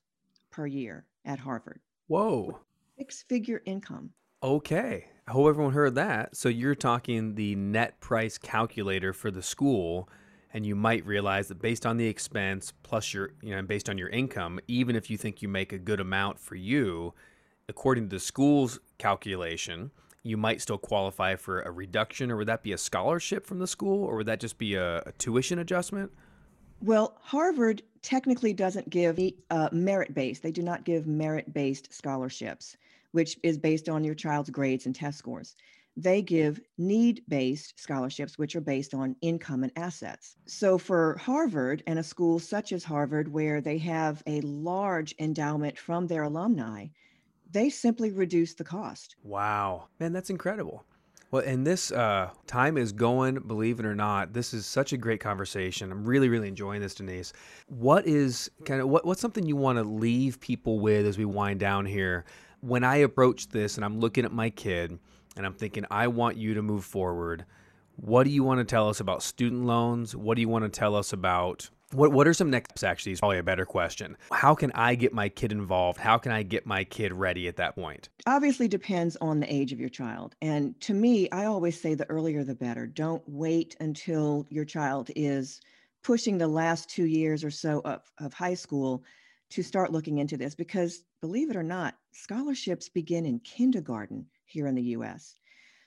per 0.53 0.67
year 0.69 1.07
at 1.25 1.41
Harvard. 1.41 1.81
Whoa. 2.07 2.61
Six 2.97 3.25
figure 3.25 3.63
income. 3.65 4.11
Okay. 4.45 5.07
Hope 5.29 5.49
everyone 5.49 5.75
heard 5.75 5.95
that. 5.97 6.37
So 6.37 6.49
you're 6.49 6.75
talking 6.75 7.35
the 7.35 7.55
net 7.55 8.01
price 8.01 8.39
calculator 8.39 9.13
for 9.13 9.31
the 9.31 9.43
school 9.43 10.09
and 10.55 10.65
you 10.65 10.75
might 10.75 11.05
realize 11.05 11.49
that 11.49 11.61
based 11.61 11.85
on 11.85 11.99
the 11.99 12.07
expense 12.07 12.73
plus 12.83 13.13
your 13.13 13.33
you 13.43 13.55
know 13.55 13.61
based 13.63 13.91
on 13.91 13.99
your 13.99 14.09
income 14.09 14.59
even 14.67 14.97
if 14.97 15.11
you 15.11 15.19
think 15.19 15.43
you 15.43 15.49
make 15.49 15.73
a 15.73 15.79
good 15.79 16.01
amount 16.01 16.39
for 16.39 16.55
you 16.55 17.13
according 17.69 18.09
to 18.09 18.17
the 18.17 18.21
school's 18.21 18.79
calculation 18.97 19.91
you 20.23 20.37
might 20.37 20.61
still 20.61 20.79
qualify 20.79 21.37
for 21.37 21.61
a 21.61 21.71
reduction. 21.71 22.31
Or 22.31 22.37
would 22.37 22.49
that 22.49 22.63
be 22.63 22.73
a 22.73 22.79
scholarship 22.79 23.47
from 23.47 23.59
the 23.59 23.67
school 23.67 24.05
or 24.05 24.17
would 24.17 24.27
that 24.27 24.41
just 24.41 24.59
be 24.59 24.75
a, 24.75 24.99
a 25.07 25.13
tuition 25.13 25.59
adjustment? 25.59 26.11
Well 26.81 27.19
harvard 27.21 27.83
technically 28.01 28.53
doesn't 28.53 28.89
give 28.89 29.19
uh, 29.51 29.69
merit 29.73 30.15
based 30.15 30.43
they 30.43 30.53
do 30.53 30.63
not 30.63 30.85
give 30.85 31.07
merit 31.07 31.53
based 31.53 31.93
scholarships 31.93 32.77
which 33.13 33.39
is 33.43 33.59
based 33.59 33.89
on 33.89 34.05
your 34.05 34.15
child's 34.15 34.51
grades 34.51 34.87
and 34.87 34.95
test 34.95 35.19
scores 35.19 35.55
they 35.99 36.23
give 36.23 36.61
need 36.79 37.23
based 37.29 37.75
scholarships, 37.77 38.39
which 38.39 38.55
are 38.55 38.61
based 38.61 38.95
on 38.95 39.17
income 39.21 39.65
and 39.65 39.73
assets. 39.75 40.37
So, 40.47 40.79
for 40.79 41.17
Harvard 41.19 41.83
and 41.89 41.99
a 41.99 42.05
school 42.05 42.39
such 42.39 42.73
as 42.73 42.85
Harvard, 42.85 43.27
where 43.27 43.61
they 43.61 43.79
have 43.79 44.23
a 44.27 44.41
large 44.43 45.15
endowment 45.19 45.77
from 45.77 46.07
their 46.07 46.23
alumni, 46.23 46.87
they 47.51 47.69
simply 47.69 48.13
reduce 48.13 48.55
the 48.55 48.65
cost. 48.65 49.17
Wow. 49.25 49.89
Man, 49.99 50.13
that's 50.13 50.31
incredible. 50.31 50.85
Well, 51.31 51.43
and 51.45 51.67
this 51.67 51.93
uh, 51.93 52.31
time 52.47 52.79
is 52.79 52.93
going, 52.93 53.35
believe 53.41 53.81
it 53.81 53.85
or 53.85 53.95
not. 53.95 54.33
This 54.33 54.55
is 54.55 54.65
such 54.65 54.95
a 54.95 54.97
great 54.97 55.21
conversation. 55.21 55.93
I'm 55.93 56.05
really, 56.05 56.31
really 56.31 56.49
enjoying 56.49 56.81
this, 56.81 56.95
Denise. 56.95 57.35
What 57.67 58.07
is 58.07 58.51
kind 58.65 58.81
of 58.81 58.89
what, 58.89 59.05
what's 59.05 59.21
something 59.21 59.45
you 59.45 59.57
want 59.57 59.79
to 59.79 59.83
leave 59.83 60.41
people 60.41 60.79
with 60.79 61.05
as 61.05 61.19
we 61.19 61.27
wind 61.27 61.61
down 61.61 61.85
here? 61.85 62.25
When 62.61 62.85
I 62.85 62.97
approach 62.97 63.49
this 63.49 63.77
and 63.77 63.85
I'm 63.85 64.01
looking 64.01 64.25
at 64.25 64.33
my 64.33 64.51
kid 64.51 64.99
and 65.37 65.47
I'm 65.47 65.55
thinking, 65.55 65.85
I 65.91 66.09
want 66.09 66.37
you 66.37 66.55
to 66.55 66.63
move 66.63 66.85
forward. 66.85 67.45
What 67.97 68.25
do 68.25 68.31
you 68.31 68.45
want 68.45 68.59
to 68.59 68.65
tell 68.65 68.89
us 68.89 69.01
about 69.01 69.23
student 69.23 69.65
loans? 69.65 70.15
What 70.15 70.35
do 70.35 70.41
you 70.41 70.49
want 70.49 70.65
to 70.65 70.69
tell 70.69 70.95
us 70.95 71.13
about 71.13 71.71
what 71.93 72.13
what 72.13 72.29
are 72.29 72.35
some 72.35 72.51
next 72.51 72.71
steps 72.73 72.83
actually 72.83 73.13
is 73.13 73.21
probably 73.21 73.39
a 73.39 73.43
better 73.43 73.65
question. 73.65 74.17
How 74.31 74.55
can 74.55 74.71
I 74.73 74.95
get 74.95 75.15
my 75.15 75.29
kid 75.29 75.53
involved? 75.53 75.99
How 75.99 76.19
can 76.19 76.33
I 76.33 76.43
get 76.43 76.67
my 76.67 76.85
kid 76.85 77.13
ready 77.15 77.49
at 77.49 77.57
that 77.57 77.77
point? 77.77 78.11
Obviously 78.27 78.69
depends 78.69 79.17
on 79.21 79.41
the 79.41 79.53
age 79.53 79.73
of 79.73 79.81
your 79.81 79.89
child. 79.89 80.35
And 80.43 80.79
to 80.83 80.93
me, 80.93 81.31
I 81.31 81.47
always 81.47 81.81
say 81.81 81.95
the 81.95 82.09
earlier 82.11 82.45
the 82.45 82.55
better. 82.55 82.87
Don't 82.87 83.23
wait 83.27 83.75
until 83.81 84.47
your 84.51 84.67
child 84.67 85.11
is 85.17 85.61
pushing 86.03 86.37
the 86.39 86.49
last 86.49 86.91
2 86.91 87.07
years 87.07 87.43
or 87.43 87.51
so 87.51 87.81
of, 87.85 88.03
of 88.19 88.35
high 88.35 88.55
school 88.55 89.03
to 89.51 89.63
start 89.63 89.93
looking 89.93 90.19
into 90.19 90.37
this 90.37 90.55
because 90.55 91.05
believe 91.21 91.51
it 91.51 91.57
or 91.57 91.63
not, 91.63 91.97
scholarships 92.13 92.89
begin 92.89 93.27
in 93.27 93.41
kindergarten 93.41 94.27
here 94.45 94.67
in 94.67 94.75
the 94.75 94.83
US. 94.83 95.35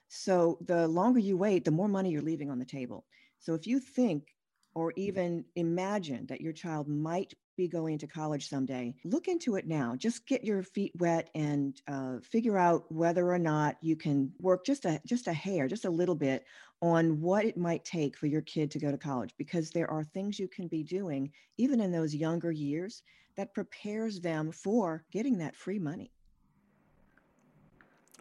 So 0.07 0.57
the 0.65 0.87
longer 0.87 1.19
you 1.19 1.37
wait, 1.37 1.63
the 1.63 1.71
more 1.71 1.87
money 1.87 2.11
you're 2.11 2.21
leaving 2.21 2.49
on 2.49 2.59
the 2.59 2.65
table. 2.65 3.05
So 3.39 3.53
if 3.53 3.65
you 3.65 3.79
think 3.79 4.27
or 4.73 4.93
even 4.95 5.45
imagine 5.55 6.25
that 6.27 6.41
your 6.41 6.53
child 6.53 6.87
might 6.87 7.33
be 7.57 7.67
going 7.67 7.97
to 7.99 8.07
college 8.07 8.49
someday, 8.49 8.93
look 9.03 9.27
into 9.27 9.55
it 9.55 9.67
now. 9.67 9.95
Just 9.97 10.25
get 10.27 10.43
your 10.43 10.63
feet 10.63 10.91
wet 10.99 11.29
and 11.35 11.81
uh, 11.87 12.17
figure 12.21 12.57
out 12.57 12.91
whether 12.91 13.31
or 13.31 13.39
not 13.39 13.77
you 13.81 13.95
can 13.95 14.31
work 14.39 14.65
just 14.65 14.85
a 14.85 15.01
just 15.05 15.27
a 15.27 15.33
hair, 15.33 15.67
just 15.67 15.85
a 15.85 15.89
little 15.89 16.15
bit 16.15 16.45
on 16.81 17.21
what 17.21 17.45
it 17.45 17.57
might 17.57 17.85
take 17.85 18.17
for 18.17 18.27
your 18.27 18.41
kid 18.41 18.71
to 18.71 18.79
go 18.79 18.91
to 18.91 18.97
college. 18.97 19.33
Because 19.37 19.69
there 19.69 19.89
are 19.89 20.03
things 20.03 20.39
you 20.39 20.47
can 20.47 20.67
be 20.67 20.83
doing 20.83 21.31
even 21.57 21.79
in 21.79 21.91
those 21.91 22.15
younger 22.15 22.51
years 22.51 23.03
that 23.37 23.53
prepares 23.53 24.19
them 24.19 24.51
for 24.51 25.03
getting 25.11 25.37
that 25.37 25.55
free 25.55 25.79
money. 25.79 26.11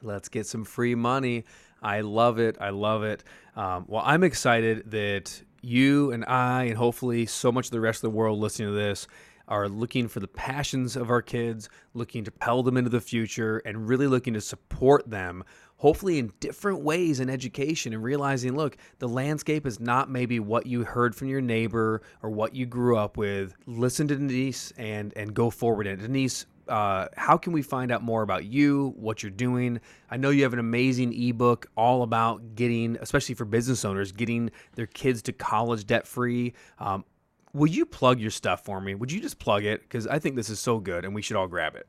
Let's 0.02 0.28
get 0.28 0.46
some 0.46 0.64
free 0.64 0.94
money. 0.94 1.44
I 1.82 2.00
love 2.00 2.38
it. 2.38 2.56
I 2.60 2.70
love 2.70 3.02
it. 3.02 3.24
Um, 3.56 3.84
well, 3.86 4.02
I'm 4.04 4.24
excited 4.24 4.90
that 4.90 5.42
you 5.60 6.12
and 6.12 6.24
I, 6.24 6.64
and 6.64 6.76
hopefully 6.76 7.26
so 7.26 7.52
much 7.52 7.66
of 7.66 7.72
the 7.72 7.80
rest 7.80 7.98
of 7.98 8.10
the 8.10 8.16
world 8.16 8.38
listening 8.38 8.68
to 8.68 8.74
this, 8.74 9.06
are 9.48 9.68
looking 9.68 10.06
for 10.06 10.20
the 10.20 10.28
passions 10.28 10.94
of 10.96 11.10
our 11.10 11.20
kids, 11.20 11.68
looking 11.92 12.22
to 12.24 12.30
propel 12.30 12.62
them 12.62 12.76
into 12.76 12.90
the 12.90 13.00
future, 13.00 13.58
and 13.64 13.88
really 13.88 14.06
looking 14.06 14.32
to 14.34 14.40
support 14.40 15.10
them, 15.10 15.42
hopefully 15.78 16.18
in 16.18 16.32
different 16.38 16.82
ways 16.82 17.18
in 17.18 17.28
education 17.28 17.92
and 17.92 18.02
realizing, 18.02 18.54
look, 18.56 18.76
the 19.00 19.08
landscape 19.08 19.66
is 19.66 19.80
not 19.80 20.08
maybe 20.08 20.38
what 20.38 20.66
you 20.66 20.84
heard 20.84 21.16
from 21.16 21.28
your 21.28 21.40
neighbor 21.40 22.00
or 22.22 22.30
what 22.30 22.54
you 22.54 22.64
grew 22.64 22.96
up 22.96 23.16
with. 23.16 23.54
Listen 23.66 24.06
to 24.08 24.14
Denise 24.14 24.72
and 24.76 25.12
and 25.16 25.34
go 25.34 25.50
forward. 25.50 25.86
And 25.86 26.00
Denise, 26.00 26.46
uh, 26.70 27.08
how 27.16 27.36
can 27.36 27.52
we 27.52 27.62
find 27.62 27.90
out 27.90 28.02
more 28.02 28.22
about 28.22 28.44
you, 28.44 28.94
what 28.96 29.22
you're 29.22 29.30
doing? 29.30 29.80
I 30.10 30.16
know 30.16 30.30
you 30.30 30.44
have 30.44 30.52
an 30.52 30.58
amazing 30.58 31.12
ebook 31.12 31.66
all 31.76 32.02
about 32.02 32.54
getting, 32.54 32.96
especially 33.00 33.34
for 33.34 33.44
business 33.44 33.84
owners, 33.84 34.12
getting 34.12 34.50
their 34.76 34.86
kids 34.86 35.20
to 35.22 35.32
college 35.32 35.86
debt 35.86 36.06
free. 36.06 36.54
Um, 36.78 37.04
will 37.52 37.68
you 37.68 37.84
plug 37.84 38.20
your 38.20 38.30
stuff 38.30 38.64
for 38.64 38.80
me? 38.80 38.94
Would 38.94 39.10
you 39.10 39.20
just 39.20 39.38
plug 39.38 39.64
it? 39.64 39.82
Because 39.82 40.06
I 40.06 40.18
think 40.18 40.36
this 40.36 40.48
is 40.48 40.60
so 40.60 40.78
good 40.78 41.04
and 41.04 41.14
we 41.14 41.22
should 41.22 41.36
all 41.36 41.48
grab 41.48 41.74
it. 41.74 41.88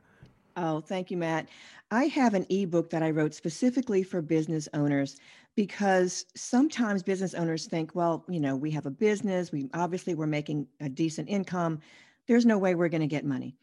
Oh, 0.57 0.81
thank 0.81 1.11
you, 1.11 1.17
Matt. 1.17 1.47
I 1.91 2.05
have 2.05 2.33
an 2.33 2.45
ebook 2.49 2.89
that 2.89 3.03
I 3.03 3.11
wrote 3.11 3.33
specifically 3.33 4.03
for 4.03 4.21
business 4.21 4.67
owners 4.73 5.17
because 5.55 6.25
sometimes 6.35 7.03
business 7.03 7.33
owners 7.33 7.67
think, 7.67 7.93
well, 7.93 8.25
you 8.27 8.39
know, 8.39 8.55
we 8.55 8.71
have 8.71 8.85
a 8.85 8.91
business, 8.91 9.51
we 9.51 9.69
obviously 9.73 10.15
we're 10.15 10.25
making 10.25 10.67
a 10.79 10.89
decent 10.89 11.29
income. 11.29 11.79
There's 12.27 12.45
no 12.45 12.57
way 12.57 12.75
we're 12.75 12.89
going 12.89 13.01
to 13.01 13.07
get 13.07 13.25
money. 13.25 13.55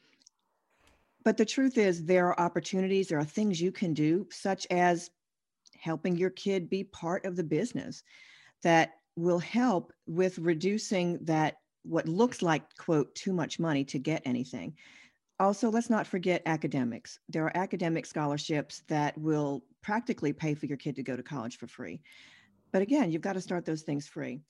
But 1.29 1.37
the 1.37 1.45
truth 1.45 1.77
is, 1.77 2.07
there 2.07 2.29
are 2.29 2.41
opportunities, 2.41 3.09
there 3.09 3.19
are 3.19 3.23
things 3.23 3.61
you 3.61 3.71
can 3.71 3.93
do, 3.93 4.27
such 4.31 4.67
as 4.71 5.11
helping 5.79 6.17
your 6.17 6.31
kid 6.31 6.71
be 6.71 6.85
part 6.85 7.27
of 7.27 7.37
the 7.37 7.45
business 7.45 8.03
that 8.63 8.93
will 9.15 9.39
help 9.39 9.93
with 10.07 10.39
reducing 10.39 11.19
that 11.27 11.57
what 11.83 12.09
looks 12.09 12.41
like 12.41 12.63
quote 12.79 13.15
too 13.15 13.35
much 13.35 13.61
money 13.61 13.85
to 13.85 13.99
get 13.99 14.23
anything. 14.25 14.75
Also 15.39 15.71
let's 15.71 15.91
not 15.91 16.07
forget 16.07 16.41
academics. 16.47 17.19
There 17.29 17.45
are 17.45 17.55
academic 17.55 18.07
scholarships 18.07 18.83
that 18.89 19.19
will 19.19 19.65
practically 19.83 20.33
pay 20.33 20.55
for 20.55 20.65
your 20.65 20.79
kid 20.79 20.97
to 20.97 21.03
go 21.03 21.15
to 21.15 21.23
college 21.23 21.59
for 21.59 21.67
free. 21.67 22.01
But 22.73 22.81
again 22.81 23.13
you've 23.13 23.21
got 23.21 23.35
to 23.35 23.43
start 23.43 23.67
those 23.67 23.83
things 23.83 24.09
free 24.09 24.41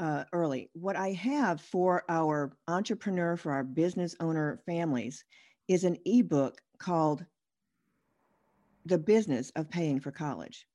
uh, 0.00 0.24
early. 0.34 0.68
What 0.74 0.96
i 0.96 1.12
have 1.12 1.62
for 1.62 2.04
our 2.10 2.54
entrepreneur 2.68 3.38
for 3.38 3.52
our 3.52 3.64
business 3.64 4.14
owner 4.20 4.60
families 4.66 5.24
is 5.68 5.84
an 5.84 5.96
ebook 6.04 6.60
called 6.78 7.24
The 8.84 8.98
Business 8.98 9.50
of 9.56 9.70
Paying 9.70 10.00
for 10.00 10.10
College. 10.10 10.66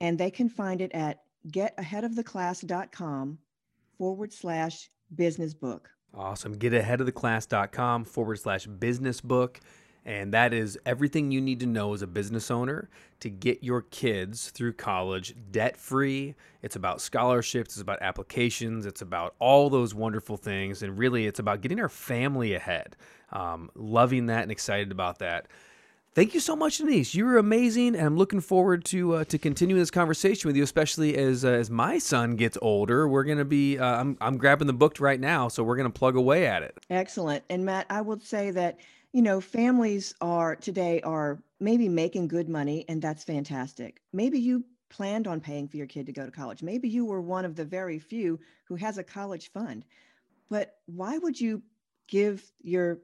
And 0.00 0.18
they 0.18 0.30
can 0.30 0.48
find 0.48 0.80
it 0.80 0.92
at 0.92 1.22
getaheadoftheclass.com 1.48 3.38
forward 3.98 4.32
slash 4.32 4.90
business 5.14 5.54
book. 5.54 5.90
Awesome. 6.14 6.56
Getaheadoftheclass.com 6.56 8.04
forward 8.04 8.38
slash 8.38 8.66
business 8.66 9.20
book. 9.20 9.60
And 10.04 10.32
that 10.32 10.54
is 10.54 10.78
everything 10.86 11.30
you 11.30 11.40
need 11.40 11.60
to 11.60 11.66
know 11.66 11.92
as 11.92 12.02
a 12.02 12.06
business 12.06 12.50
owner 12.50 12.88
to 13.20 13.28
get 13.28 13.62
your 13.62 13.82
kids 13.82 14.50
through 14.50 14.72
college 14.72 15.34
debt 15.50 15.76
free. 15.76 16.34
It's 16.62 16.76
about 16.76 17.00
scholarships, 17.00 17.74
it's 17.74 17.82
about 17.82 18.00
applications, 18.00 18.86
it's 18.86 19.02
about 19.02 19.34
all 19.38 19.68
those 19.68 19.94
wonderful 19.94 20.36
things. 20.36 20.82
And 20.82 20.98
really, 20.98 21.26
it's 21.26 21.38
about 21.38 21.60
getting 21.60 21.80
our 21.80 21.88
family 21.88 22.54
ahead. 22.54 22.96
Um, 23.32 23.70
loving 23.74 24.26
that 24.26 24.42
and 24.42 24.50
excited 24.50 24.90
about 24.90 25.18
that. 25.20 25.46
Thank 26.12 26.34
you 26.34 26.40
so 26.40 26.56
much, 26.56 26.78
Denise. 26.78 27.14
You 27.14 27.24
were 27.24 27.38
amazing, 27.38 27.94
and 27.94 28.04
I'm 28.04 28.16
looking 28.16 28.40
forward 28.40 28.84
to 28.86 29.14
uh, 29.14 29.24
to 29.26 29.38
continuing 29.38 29.80
this 29.80 29.92
conversation 29.92 30.48
with 30.48 30.56
you, 30.56 30.64
especially 30.64 31.16
as 31.16 31.44
uh, 31.44 31.50
as 31.50 31.70
my 31.70 31.98
son 31.98 32.34
gets 32.34 32.58
older. 32.60 33.06
We're 33.06 33.22
gonna 33.22 33.44
be 33.44 33.78
uh, 33.78 34.00
I'm 34.00 34.18
I'm 34.20 34.36
grabbing 34.36 34.66
the 34.66 34.72
book 34.72 34.96
right 34.98 35.20
now, 35.20 35.46
so 35.46 35.62
we're 35.62 35.76
gonna 35.76 35.88
plug 35.88 36.16
away 36.16 36.48
at 36.48 36.64
it. 36.64 36.76
Excellent. 36.90 37.44
And 37.48 37.64
Matt, 37.64 37.86
I 37.90 38.00
would 38.00 38.24
say 38.24 38.50
that 38.50 38.78
you 39.12 39.22
know 39.22 39.40
families 39.40 40.14
are 40.20 40.56
today 40.56 41.00
are 41.02 41.42
maybe 41.58 41.88
making 41.88 42.28
good 42.28 42.48
money, 42.48 42.84
and 42.88 43.02
that's 43.02 43.24
fantastic. 43.24 44.00
Maybe 44.12 44.38
you 44.38 44.64
planned 44.88 45.26
on 45.26 45.40
paying 45.40 45.68
for 45.68 45.76
your 45.76 45.86
kid 45.86 46.06
to 46.06 46.12
go 46.12 46.24
to 46.24 46.32
college. 46.32 46.62
Maybe 46.62 46.88
you 46.88 47.04
were 47.04 47.20
one 47.20 47.44
of 47.44 47.56
the 47.56 47.64
very 47.64 47.98
few 47.98 48.40
who 48.64 48.74
has 48.76 48.98
a 48.98 49.04
college 49.04 49.52
fund. 49.52 49.84
But 50.48 50.74
why 50.86 51.18
would 51.18 51.40
you 51.40 51.62
give 52.08 52.50
your 52.62 52.98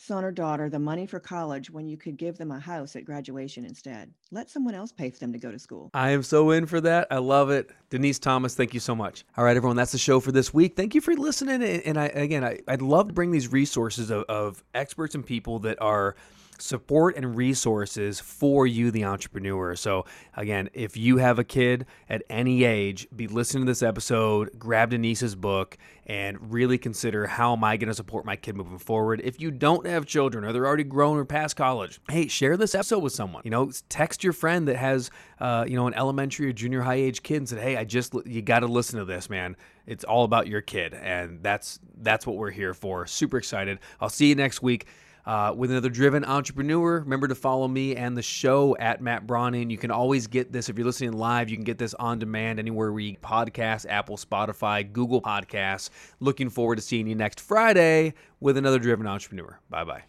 son 0.00 0.24
or 0.24 0.32
daughter 0.32 0.68
the 0.68 0.78
money 0.78 1.06
for 1.06 1.20
college 1.20 1.70
when 1.70 1.86
you 1.86 1.96
could 1.96 2.16
give 2.16 2.38
them 2.38 2.50
a 2.50 2.58
house 2.58 2.96
at 2.96 3.04
graduation 3.04 3.64
instead. 3.64 4.12
Let 4.30 4.50
someone 4.50 4.74
else 4.74 4.92
pay 4.92 5.10
for 5.10 5.18
them 5.18 5.32
to 5.32 5.38
go 5.38 5.50
to 5.50 5.58
school. 5.58 5.90
I 5.94 6.10
am 6.10 6.22
so 6.22 6.50
in 6.50 6.66
for 6.66 6.80
that. 6.80 7.06
I 7.10 7.18
love 7.18 7.50
it. 7.50 7.70
Denise 7.90 8.18
Thomas, 8.18 8.54
thank 8.54 8.74
you 8.74 8.80
so 8.80 8.94
much. 8.94 9.24
All 9.36 9.44
right, 9.44 9.56
everyone, 9.56 9.76
that's 9.76 9.92
the 9.92 9.98
show 9.98 10.20
for 10.20 10.32
this 10.32 10.54
week. 10.54 10.76
Thank 10.76 10.94
you 10.94 11.00
for 11.00 11.14
listening. 11.14 11.62
And 11.62 11.98
I, 11.98 12.06
again, 12.06 12.44
I, 12.44 12.60
would 12.68 12.82
love 12.82 13.08
to 13.08 13.14
bring 13.14 13.30
these 13.30 13.52
resources 13.52 14.10
of, 14.10 14.24
of 14.24 14.64
experts 14.74 15.14
and 15.14 15.24
people 15.24 15.58
that 15.60 15.80
are 15.82 16.16
support 16.60 17.16
and 17.16 17.36
resources 17.36 18.20
for 18.20 18.66
you, 18.66 18.90
the 18.90 19.04
entrepreneur. 19.04 19.74
So, 19.76 20.04
again, 20.36 20.70
if 20.72 20.96
you 20.96 21.18
have 21.18 21.38
a 21.38 21.44
kid 21.44 21.86
at 22.08 22.22
any 22.30 22.64
age, 22.64 23.08
be 23.14 23.26
listening 23.26 23.66
to 23.66 23.70
this 23.70 23.82
episode, 23.82 24.58
grab 24.58 24.90
Denise's 24.90 25.34
book, 25.34 25.76
and 26.06 26.52
really 26.52 26.78
consider 26.78 27.26
how 27.26 27.52
am 27.52 27.62
I 27.62 27.76
going 27.76 27.88
to 27.88 27.94
support 27.94 28.24
my 28.24 28.36
kid 28.36 28.56
moving 28.56 28.78
forward. 28.78 29.20
If 29.22 29.40
you 29.40 29.50
don't 29.50 29.86
have 29.86 30.06
children 30.06 30.44
or 30.44 30.52
they're 30.52 30.66
already 30.66 30.84
grown 30.84 31.16
or 31.16 31.24
past 31.24 31.56
college, 31.56 32.00
hey, 32.08 32.26
share 32.26 32.56
this 32.56 32.74
episode 32.74 33.00
with 33.00 33.12
someone. 33.12 33.42
You 33.44 33.50
know, 33.50 33.70
text 33.88 34.24
your 34.24 34.32
friend 34.32 34.66
that 34.68 34.76
has, 34.76 35.10
uh, 35.38 35.64
you 35.68 35.76
know, 35.76 35.86
an 35.86 35.94
elementary 35.94 36.48
or 36.48 36.52
junior 36.52 36.82
high 36.82 36.94
age 36.94 37.22
kid 37.22 37.36
and 37.36 37.48
said, 37.48 37.60
hey, 37.60 37.76
I 37.76 37.84
just, 37.84 38.14
you 38.26 38.42
got 38.42 38.60
to 38.60 38.66
listen 38.66 38.98
to 38.98 39.04
this, 39.04 39.30
man. 39.30 39.56
It's 39.86 40.04
all 40.04 40.24
about 40.24 40.46
your 40.46 40.60
kid, 40.60 40.94
and 40.94 41.42
that's 41.42 41.80
that's 42.00 42.24
what 42.24 42.36
we're 42.36 42.50
here 42.50 42.74
for. 42.74 43.06
Super 43.08 43.38
excited. 43.38 43.80
I'll 44.00 44.08
see 44.08 44.28
you 44.28 44.36
next 44.36 44.62
week 44.62 44.86
uh, 45.30 45.52
with 45.56 45.70
another 45.70 45.88
driven 45.88 46.24
entrepreneur. 46.24 46.98
Remember 46.98 47.28
to 47.28 47.36
follow 47.36 47.68
me 47.68 47.94
and 47.94 48.16
the 48.16 48.22
show 48.22 48.76
at 48.78 49.00
Matt 49.00 49.28
Browning. 49.28 49.70
You 49.70 49.78
can 49.78 49.92
always 49.92 50.26
get 50.26 50.50
this 50.50 50.68
if 50.68 50.76
you're 50.76 50.84
listening 50.84 51.12
live. 51.12 51.48
You 51.48 51.56
can 51.56 51.62
get 51.62 51.78
this 51.78 51.94
on 51.94 52.18
demand 52.18 52.58
anywhere 52.58 52.92
we 52.92 53.14
podcast, 53.18 53.86
Apple, 53.88 54.16
Spotify, 54.16 54.92
Google 54.92 55.22
Podcasts. 55.22 55.90
Looking 56.18 56.50
forward 56.50 56.76
to 56.76 56.82
seeing 56.82 57.06
you 57.06 57.14
next 57.14 57.38
Friday 57.38 58.14
with 58.40 58.56
another 58.56 58.80
driven 58.80 59.06
entrepreneur. 59.06 59.60
Bye 59.70 59.84
bye. 59.84 60.02